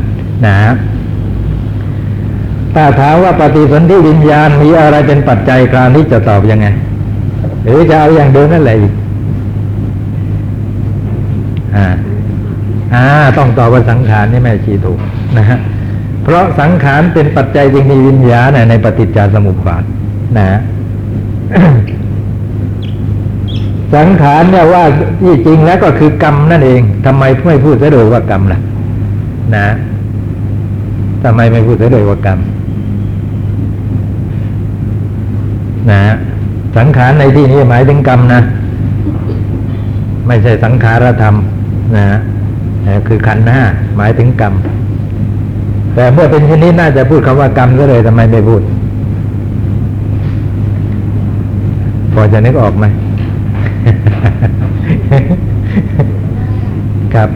[0.45, 0.71] นะฮะ
[2.79, 6.67] ถ้าถามว่าปฏิสนธิวิญญาณมีอะไรเป็นปัจจัยคราวนี้จะตอบยังไง
[7.63, 8.93] หรือจะเอาอย่างเดิมนั่นแหละอีก
[11.75, 11.87] อ่า
[12.93, 13.03] อ่า
[13.37, 14.99] ต้องตอบว่าสังขารนี่แม่ชีถูก
[15.37, 15.59] นะฮะ
[16.23, 19.83] เพราะสังขารเป็นปัจจัยจึงมีวิญญาณในปฏิจจสมุปบาท
[20.37, 20.59] นะ
[23.95, 24.83] สังขารเนี่ยว่า
[25.21, 28.59] ที่จริงแล้วก็คือกรรมนั่นเองทำไมไม่พูดเสียโดยว่ากรรมล่ะ
[29.55, 29.67] นะ
[31.23, 32.39] ทำไมไม่พูดเสียโดยว่ากรรม
[35.91, 36.01] นะ
[36.77, 38.41] สังขารในที่นี้หมายถึงกรรมนะ
[40.27, 41.35] ไม่ใช่สังขารธรรม
[41.95, 42.17] นะฮะ
[43.07, 43.63] คือขันธ์ห้า
[43.97, 44.53] หมายถึงกรรม
[45.95, 48.61] แต่เมื่อเป็นชนนี้น่าจะพูดคำว่ากรรมก็เลยทำไมไม่พูด
[52.13, 52.85] พอจะนึกออกไหม
[57.13, 57.29] ครับ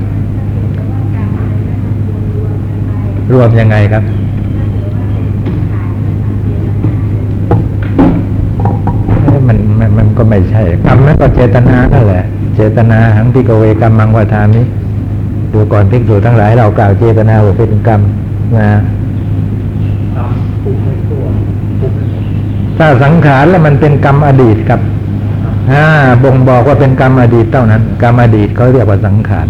[3.34, 4.04] รวมยังไงครับ
[10.22, 12.24] ก็ไม่ใช่ กรรมนั้นก็เจตนานั่นแหละ
[12.56, 14.62] เจตนาหังพิกเวกรรมังวาทามิ
[15.54, 18.02] ดูก่อนภิกษุทั้งหลายเรากล่าวเจตนาว่าเป็นกรรม
[18.58, 18.70] นะ
[22.78, 24.82] ถ้าสังขารแล้วมันเป็นกรรมอดีตครับ
[25.72, 25.84] อ่า
[26.24, 29.48] บ่งบอกว่าเป็นกรรมอดีตเท่านั้น กรรมอดีตเขาเรียกว่าสังขาร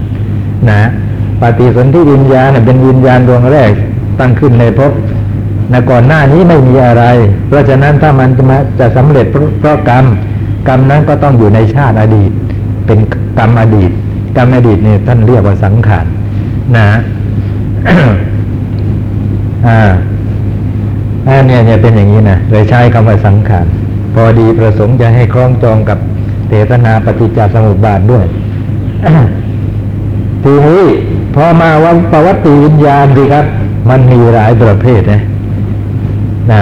[0.69, 0.81] นะ
[1.41, 3.71] ปฏิสนธิวิญญาณเป็นวิญญาณดวงแรก
[4.19, 4.91] ตั้งขึ้นในภพ
[5.71, 7.03] นะก่อนหน้านี้ไม่มีอะไร
[7.47, 10.05] เพราะฉะนั้นถ้ามันจะมาจะสำเร็จเพราะกรรม
[10.67, 12.31] กรรมนั้นก็ต้องอยู่ในชาติอดีต
[12.85, 12.99] เป็น
[13.39, 13.91] กรรมอดีต
[14.37, 16.05] กรรมอดีตเนี่ยท่านเรียกว่าสังขาร
[16.77, 16.87] นะ
[19.67, 19.79] อ่า
[21.27, 23.65] อันเนี้ยเนี่ยเป็นอย่างนี้นะเลยใช้คำว่าสังขาร
[24.13, 25.99] พอดีประสงค์จะให้คล้องจองกับ
[26.47, 28.25] เทตนาปฏิจจสมุปบาทด้วย
[30.43, 30.83] ทีนี้
[31.35, 33.45] พอมาว่าประวัติวิญญาณสิครับ
[33.89, 35.21] มันมีหลายประเภทนะ
[36.51, 36.53] น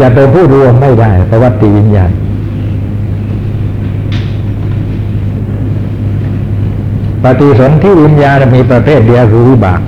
[0.00, 2.10] จะไปพูดรวมไม่ได้ประวัติวิญญาณ
[7.24, 9.80] ปฏิสนธิวิญญาณมีประเภทเดียวคือวิบาก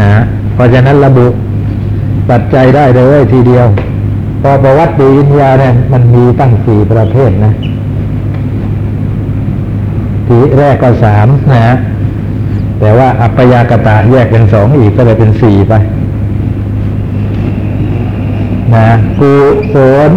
[0.00, 0.10] นะ
[0.54, 1.26] เพราะฉะนั้นระบุ
[2.30, 3.66] ปัจจัยได้เลยทีเดียว
[4.42, 7.52] พอประวัติวิญญาเนี่ยมันมีตั้งสี่ประเภทนะ
[10.26, 11.74] ทีแรกก็สามนะฮะ
[12.80, 15.72] แต่ว่าอัปยากตะแยกเป็นสองอีกก็เลยเป็นสี่ไป
[18.74, 18.88] นะ
[19.20, 19.34] กุ
[19.74, 19.76] ศ
[20.10, 20.12] ล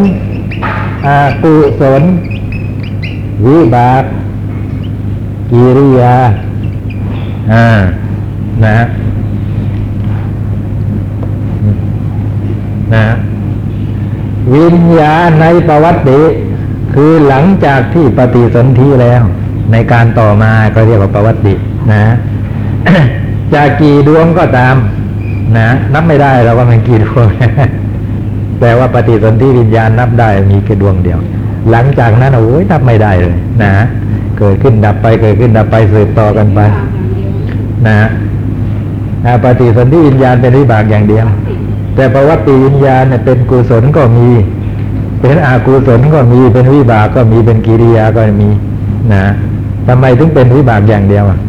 [1.06, 2.04] อากุศล
[3.46, 4.04] วิบาก
[5.52, 6.16] กิริยา
[7.54, 7.68] อ่า
[8.66, 8.80] นะ
[12.94, 13.06] นะ
[14.54, 16.22] วิญญาณในประวัติ
[16.94, 19.22] คือหลังจากที่ปฏิสนธิแล้ว
[19.72, 21.54] ในการต่อมาก็เรียกว่าประวัติ
[21.92, 22.04] นะ
[23.54, 24.76] จะกี่ดวงก็ตาม
[25.58, 27.28] นะนับไม่ได้เราว่ามันกี่ดวง
[28.62, 31.20] แต่ว่าปฏิสนธิวิญญาณนับได้มีแค่ดวงเดียว
[31.72, 33.74] หลังจากนั้นโอ้ยนับไม่ได้เลย นะ
[34.40, 36.60] เกิดขึ้นดับไป เกิดขึ้นดับไปสืบต่อกันไป
[37.88, 37.96] นะ
[39.26, 41.26] อ่าปฏิสนธิวิญญาณเป็นวิบากอย่างเดียว
[41.96, 44.30] แต่ประวัติวิญญาณเนี่ยเป็นกุศลก็มี
[45.22, 48.50] เป็นอากุศลก็มีเป็นวิบากก็มีเป็นกิริยาก็มี
[49.14, 49.24] นะ
[49.88, 51.40] ทำไมถึงเป็นวิบากอย่างเดียวอะ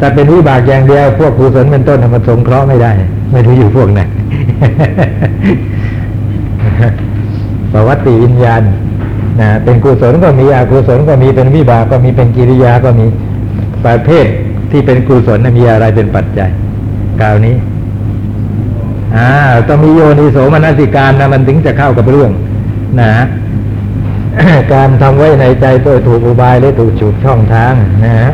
[0.00, 2.90] ถ้าเป็นวิบากอย่างเดียว พวกกุศลเป็นต้นน่ะมันสงเคราะห์ไม่ได้
[3.32, 4.00] ไม่รู้อยู่พวกไหน
[7.72, 8.62] ประวัติวิญญาณ
[9.40, 13.06] นะเป็นกุศลก็มีอกุศลก็มีเป็นวิบากก็มีเป็นกิริยาก็มี
[13.84, 14.26] ประเภท
[14.70, 16.50] ที่เป็นกุศลมีอะไรเป็นปัจจัย
[17.20, 17.56] กล่าวนี้
[19.16, 19.30] อ่า
[19.68, 22.30] ต้องมีโยนิโสมนสิการนะมันถึงจะเข้ากับเรื่อง
[23.00, 23.10] นะ
[24.72, 27.74] การทำไว้ในใจโดยถูกอุบายหรือถูกจุดช่องทาง
[28.04, 28.32] นะฮะ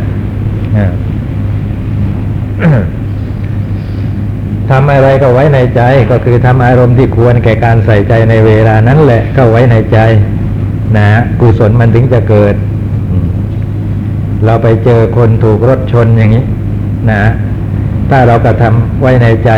[4.71, 5.81] ทำอะไรก็ไว้ในใจ
[6.11, 9.99] ก็คือทำอารมณ์ที่ควรแก่การใส่ใจในเวลานั้นแหละก็ไว้ในใจ
[10.97, 11.09] นะ
[11.41, 12.55] กุศลมันถึงจะเกิด
[13.11, 13.27] อืม
[14.45, 16.45] เราไปเจอคนถูกรถชนอย่างนี้
[17.11, 17.23] นะ
[18.11, 19.51] ถ้าเรากระทำไว้ในใจ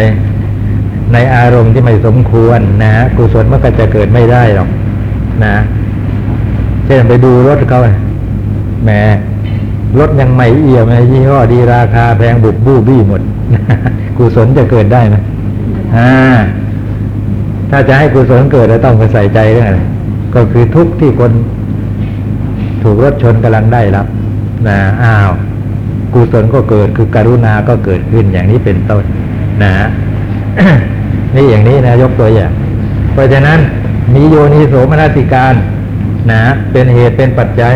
[1.12, 4.68] ในอารมณ์ที่ไม่สมควร นะกุศลมันก็จะเกิดไม่ได้หรอก
[5.45, 5.57] นะ
[6.87, 7.80] เช่นไปดูรถเขา
[8.84, 8.91] แหม
[9.99, 13.22] รถยังไม่เอี่ยมยี่ห้อดีราคาแพงบุบบู้บี้หมด
[14.18, 15.16] กุศลจะเกิดได้ไหม
[15.97, 16.11] อ่า
[17.70, 19.80] ถ้าจะให้กุศลเกิดเราต้องไปใส่ใจเรื่องอะไร
[20.34, 21.32] ก็คือทุกข์ที่คน
[22.82, 24.06] ถูกรถชนกำลังได้รับ
[24.68, 25.30] นะอ้าว
[26.12, 29.04] กุศลก็เกิด คือการุณาก็เกิดขึ้นอย่างนี้เป็นต้น
[29.62, 29.72] นะ
[31.36, 32.52] นี่อย่างนี้นะยกตัวอย่าง
[33.12, 33.58] เพราะฉะนั้น
[34.14, 35.54] มีโยนิโสมนสิการ
[36.30, 36.40] นะ
[36.72, 37.74] เป็นเหตุเป็นปัจจัย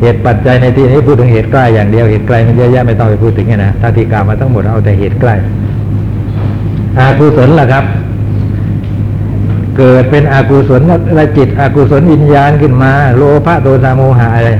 [0.00, 5.34] เหตุปัจจัยในที่นี้พูดถึงเหตุใกล้อย่างเดียวเหตุไกลมันเยอะแยะไม่ต้องไปพูดถึงไงนะถ้าที่กล่าวมาทั้งหมดเอาแต่เหตุใกล้
[6.98, 7.84] อากุศลล่ะครับ
[9.78, 10.82] เกิดเป็นอกุศล
[11.14, 14.50] และจิตอกุศลวิญญาณขึ้นมา โลภะโทสะโมหะอะไร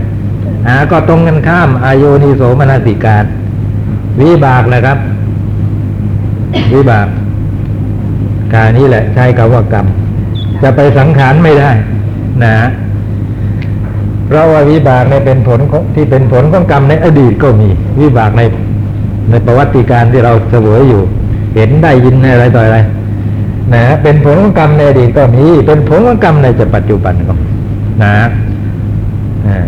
[0.67, 3.25] อ่าก็ตรงกันข้ามอายโยนิโสมนสิการ
[4.21, 4.99] วิบากนะครับ
[6.73, 7.07] วิบาก
[8.55, 9.87] การนี้แหละใช้คำว่ากรรม
[10.63, 11.71] จะไปสังขารไม่ได้
[12.45, 12.55] นะ
[14.27, 15.61] เพราะว่าวิบากในเป็นผล
[15.95, 17.69] ที่เป็นผลของกรรมในอดีตก็มี
[18.01, 18.43] วิบากใน
[19.31, 21.03] ในประวัติการที่เราเสวยอยู่
[21.55, 22.79] เห็นได้ยินอะไรต่ออะไร
[23.73, 27.33] นะ เป็นผลของกรรมในอดีตก็มี เป็นผลของกรรมในปัจจุบันก็
[28.05, 28.17] นะ
[29.49, 29.59] อ่า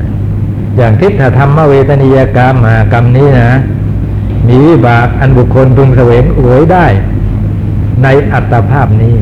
[0.76, 3.50] อย่างทิฏฐธรรมเวทนิยกรรมมากรรมนี้นะ
[4.48, 6.86] มีวิบากอันบุคคลพึงเสวยอวยได้
[8.02, 9.14] ในอัตภาพนี้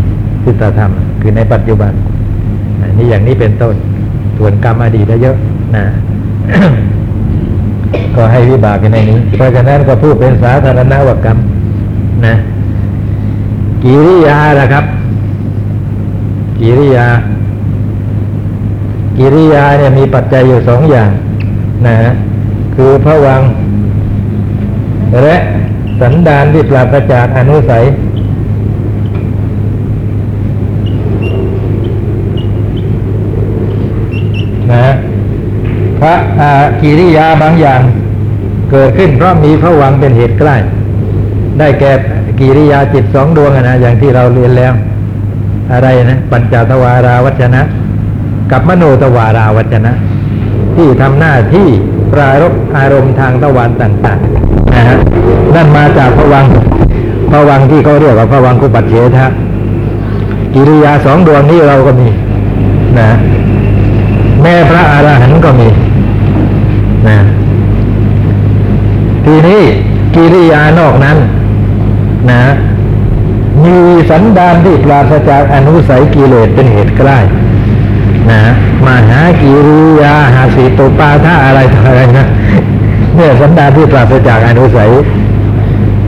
[0.45, 1.93] ทิฏฐธรรม คือในปัจจุบัน
[2.81, 3.75] นะนี่อย่างนี้เป็นต้น
[4.39, 5.37] ส่วนกรรมอดีตเยอะ
[5.77, 5.85] นะ
[8.17, 11.39] ก็ให้วิบากกันในนี้ เพราะฉะนั้นก็พูดเป็นสาธารณวกรรม
[12.27, 12.35] นะ
[13.85, 14.85] กิริยาละครับ
[16.61, 17.07] กิริยา
[19.19, 21.11] กิริยาเนี่ยมีปัจจัยอยู่สองอย่าง
[21.87, 22.11] นะฮะ
[22.75, 23.41] คือพระวัง
[25.23, 25.37] และ
[26.01, 27.85] สันดานที่ปราศจากอนุสัย
[34.71, 34.93] นะฮะ
[36.01, 37.81] พระอากิริยาบางอย่าง
[38.71, 40.57] เกิดขึ้นเพราะมีพระวังเป็นเหตุใกล้
[41.59, 41.93] ได้แก่
[42.41, 44.73] กิริยาจิตสองดวงอะนะอย่างที่เราเรียนแล้ว
[45.73, 47.63] อะไรนะปัญจทวาราวัจนะ
[48.51, 49.93] กับมโนทวาราวัจนะ
[50.77, 51.69] ที่ทำหน้าที่
[52.13, 54.99] ปรารบอารมณ์ทางตะวันต่างๆนะฮะ
[55.55, 56.45] นั่นมาจากพระวัง
[57.31, 59.27] พระวังที่เขาเรียกว่าพระวังคุปัจเฉทะ
[60.55, 62.09] กิริยาสองดวงนี้เราก็มี
[62.99, 63.09] นะ
[64.43, 65.69] แม่พระอรหันต์ก็มี
[67.09, 67.19] นะ
[69.25, 69.63] ทีนี้
[70.15, 71.17] กิริยานอกนั้น
[72.31, 72.43] นะ
[73.65, 73.77] มี
[74.11, 77.19] สันดานที่ปราศจากอนุสัยกิเลสเป็นเหตุใกล้
[78.31, 78.41] นะ
[78.87, 82.27] มาหากิริยาหาสีตุปาท่าอะไรต่ออะไรนะ
[83.15, 84.91] เนี่ยสันดานที่ปราศจากอนุสัย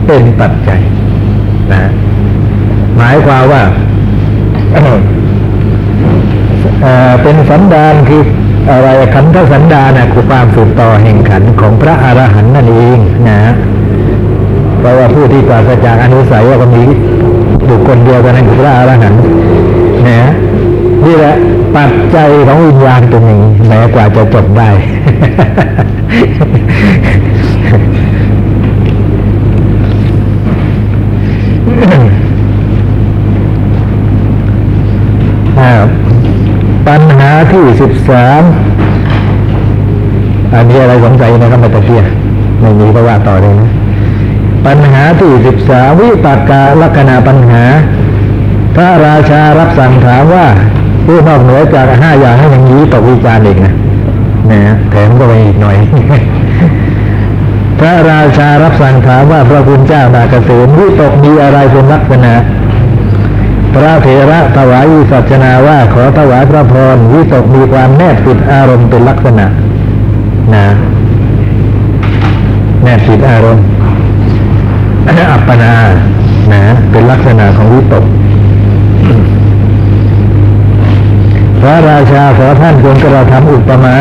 [0.07, 0.81] เป็นปัจจัย
[1.71, 1.81] นะ
[2.97, 3.63] หมายความว่า
[6.81, 8.23] เอ่อเป็นสันดานคือ
[8.71, 12.97] อะไรขันธสันดานนะคือความสืบต่อแห่งขันธ์ของพระอรหันต์นั่นเอง
[13.29, 13.39] นะ
[14.87, 16.81] เพราะว่าผู้ที่ปราศจากอนุสัยว่าก็มี
[17.69, 19.21] บุคคลเดียวกันนั่นคือพระอรหันต์
[20.07, 20.21] นะ
[21.05, 21.35] นี่แหละ
[21.75, 24.69] ปัจจัยของวิญญาณตรงนี้แม้กว่าจะจบได้
[35.59, 35.71] อ่า
[36.87, 38.41] ปัญหาที่สิบสาม
[40.53, 42.01] อันนี้อะไรสงสัยนะครับมาตะเกีย
[42.61, 43.76] ไม่มีก็ว่าต่อเลยนะ
[44.67, 47.63] ปัญหาที่สิบสาวิปากกาลักษณะปัญหา
[48.75, 50.47] พระราชารับสั่งถามว่า
[51.05, 53.73] ผู้นอกเหนือจากห้าอย่างให้อย่างนี้ตกวิจารณ์อีกนะ
[54.51, 54.61] นะ
[54.91, 55.77] แถมก็ไปอีกหน่อย
[57.79, 62.33] พระราชารับสั่งถามว่าพระคุณเจ้านาเกษมวิตกมีอะไรเป็นลักษณะ
[63.73, 69.45] พระเถระถวายวิสัชนาว่าขอถวายพระพรวิตกมีความแนบติดอารมณ์เป็นลักษณะ
[70.53, 70.67] นะ
[72.83, 73.65] แนบติดอารมณ์
[75.31, 75.73] อัปปนา
[76.53, 78.05] นะเป็นลักษณะของวิตก
[81.61, 83.97] พระราชาขอท่านจงกระทำอุปมา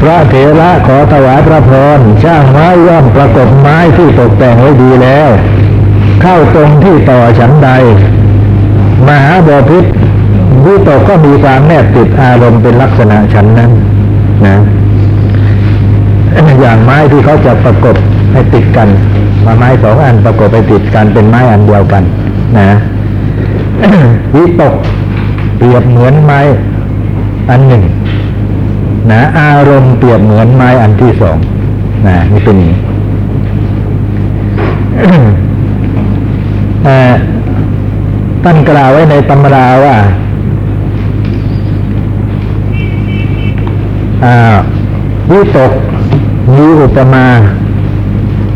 [0.00, 5.28] พระเถระขอถวายพระพรช่างไม้ย่อมประกบไม้ที่ตกแต่งไว้ดีแล้ว
[6.22, 7.70] เข้าตรงที่ต่อฉันใด
[9.08, 9.84] มหาบอพิษ
[10.66, 13.70] วิตกก็มีความแนบติดอารมณ์เป็นลักษณะฉันนั้น
[14.46, 14.56] นะ
[16.60, 17.96] อย่างไม้ที่เขาจะประกบ
[18.32, 18.88] ให้ติดกัน
[19.44, 22.02] มาไม้สองอันประกบไปติดกันเป็นไม้อันเดียวกัน
[22.58, 22.68] นะ
[24.34, 24.74] วิตก
[25.56, 26.40] เปรียบเหมือนไม้
[27.50, 27.82] อันหนึ่ง
[29.10, 31.36] นะ อารมณ์เปรียบเหมือนไม้อันที่สอง
[32.06, 32.58] นะนี่เป็น
[38.44, 39.96] ท่านกล่าวไว้ในตำราว่า
[44.24, 44.34] อ่า
[45.30, 45.72] วิตก
[46.56, 47.24] มีอุปมา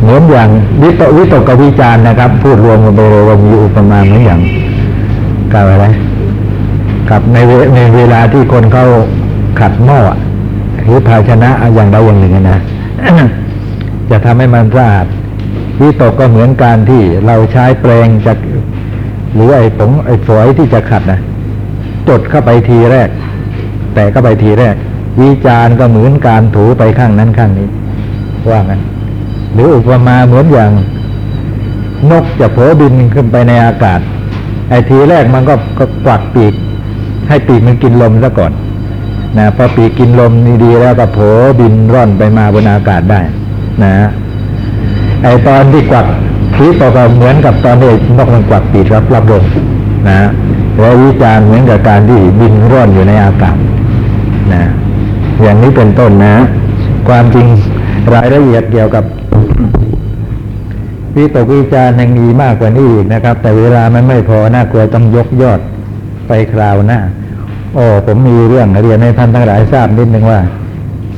[0.01, 0.49] เหมือนอย่าง
[0.82, 4.40] วิตวิตกวิจารนะครับ พูดรวมกันไปเลยว่ามีอุปมาเหมือนอย่าง
[5.53, 5.86] กล่าวอะไร
[7.11, 8.84] กับในเวในเวลาที่คนเขา
[9.61, 9.99] ขัดหม้อ
[10.82, 12.59] หรือภาชนะอย่างใดอย่างหนึ่งนะ
[14.11, 15.07] จะทำให้มันสะอาด
[15.80, 18.32] วิตกก็เหมือนการที่เราใช้แปรงจะ
[19.34, 21.20] หรือไอ้ผงไอ้ฝอยที่จะขัดนะ
[22.09, 23.09] จดเข้าไปทีแรก
[23.94, 24.74] แต่ก็ไปทีแรก
[25.20, 27.68] วิจารก็เหมือนการถูไปข้างนั้นข้างนี้
[28.51, 28.80] ว่างั้น
[29.53, 30.70] หรืออุปมาเหมือนอย่าง
[32.11, 34.01] นกจะเผลอบินขึ้นไปในอากาศ
[34.70, 36.55] ไอ้ทีแรกมันก็ก็กวักปีก
[37.28, 38.53] ให้ปีกมันกินลมซะก่อน
[39.38, 41.18] นะพอปีกกินลมนี่ดีแล้วก็โผ
[41.61, 43.20] บินร่อนไปมาบนอากาศได้
[43.82, 43.94] นะ
[45.22, 46.07] ไอตอนที่กวัก
[46.57, 49.44] ทีต่อก็เหมือนกับตอนที่นกมันกวักปีกรับรับลม
[50.09, 50.28] นะ
[50.78, 53.57] แล้ววิจารเหมือนกับการที่บินร่อนอยู่ในอากาศ
[54.53, 54.62] นะ
[55.42, 56.34] อย่างนี้เป็นต้นนะ
[57.09, 57.47] ความจริง
[58.14, 59.04] รายละเอียดเกี่ยวกับ
[61.16, 65.61] วิตกวิจารณ์ยังมีมากกว่านี้อีกนะครับ แต่เวลามันไม่พอน่ากลัวต้องยกยอด
[66.28, 66.98] ไปคราวหน้า
[67.74, 70.40] โอ้ผมมีเรื่องเรียนให้ท่านทั้งหลายทราบนิดนึงว่า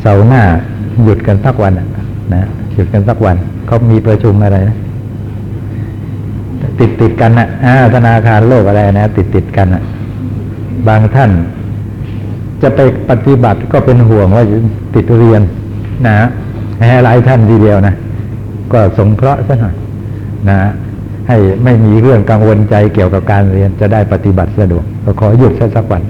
[0.01, 0.43] เสาร์หน้า
[1.05, 1.73] หยุดกันสักวัน
[2.35, 3.37] นะหยุดกันสักวัน
[3.67, 4.77] เขามีประชุมอะไรนะ
[6.79, 9.83] ติดติดกันนะอ่าธนาคารโลกอะไรนะ ติดติดกันนะ
[10.89, 11.31] บางท่าน
[12.63, 12.81] จะไป
[13.11, 14.45] ปฏิบัติก็เป็นห่วงว่า
[14.95, 15.43] ติดเรียน
[16.07, 16.17] นะ
[16.81, 17.95] ห้หลายท่านทีเดียวนะ
[18.73, 19.75] ก็สงเคราะห์ซะหน่อย
[20.49, 20.57] นะ
[21.29, 26.03] ให้ไม่มีเรื่องกังวลใจเกี่ยวกับการเรียนจะได้ปฏิบัติสะดวก ก็ขอหยุดสักวัน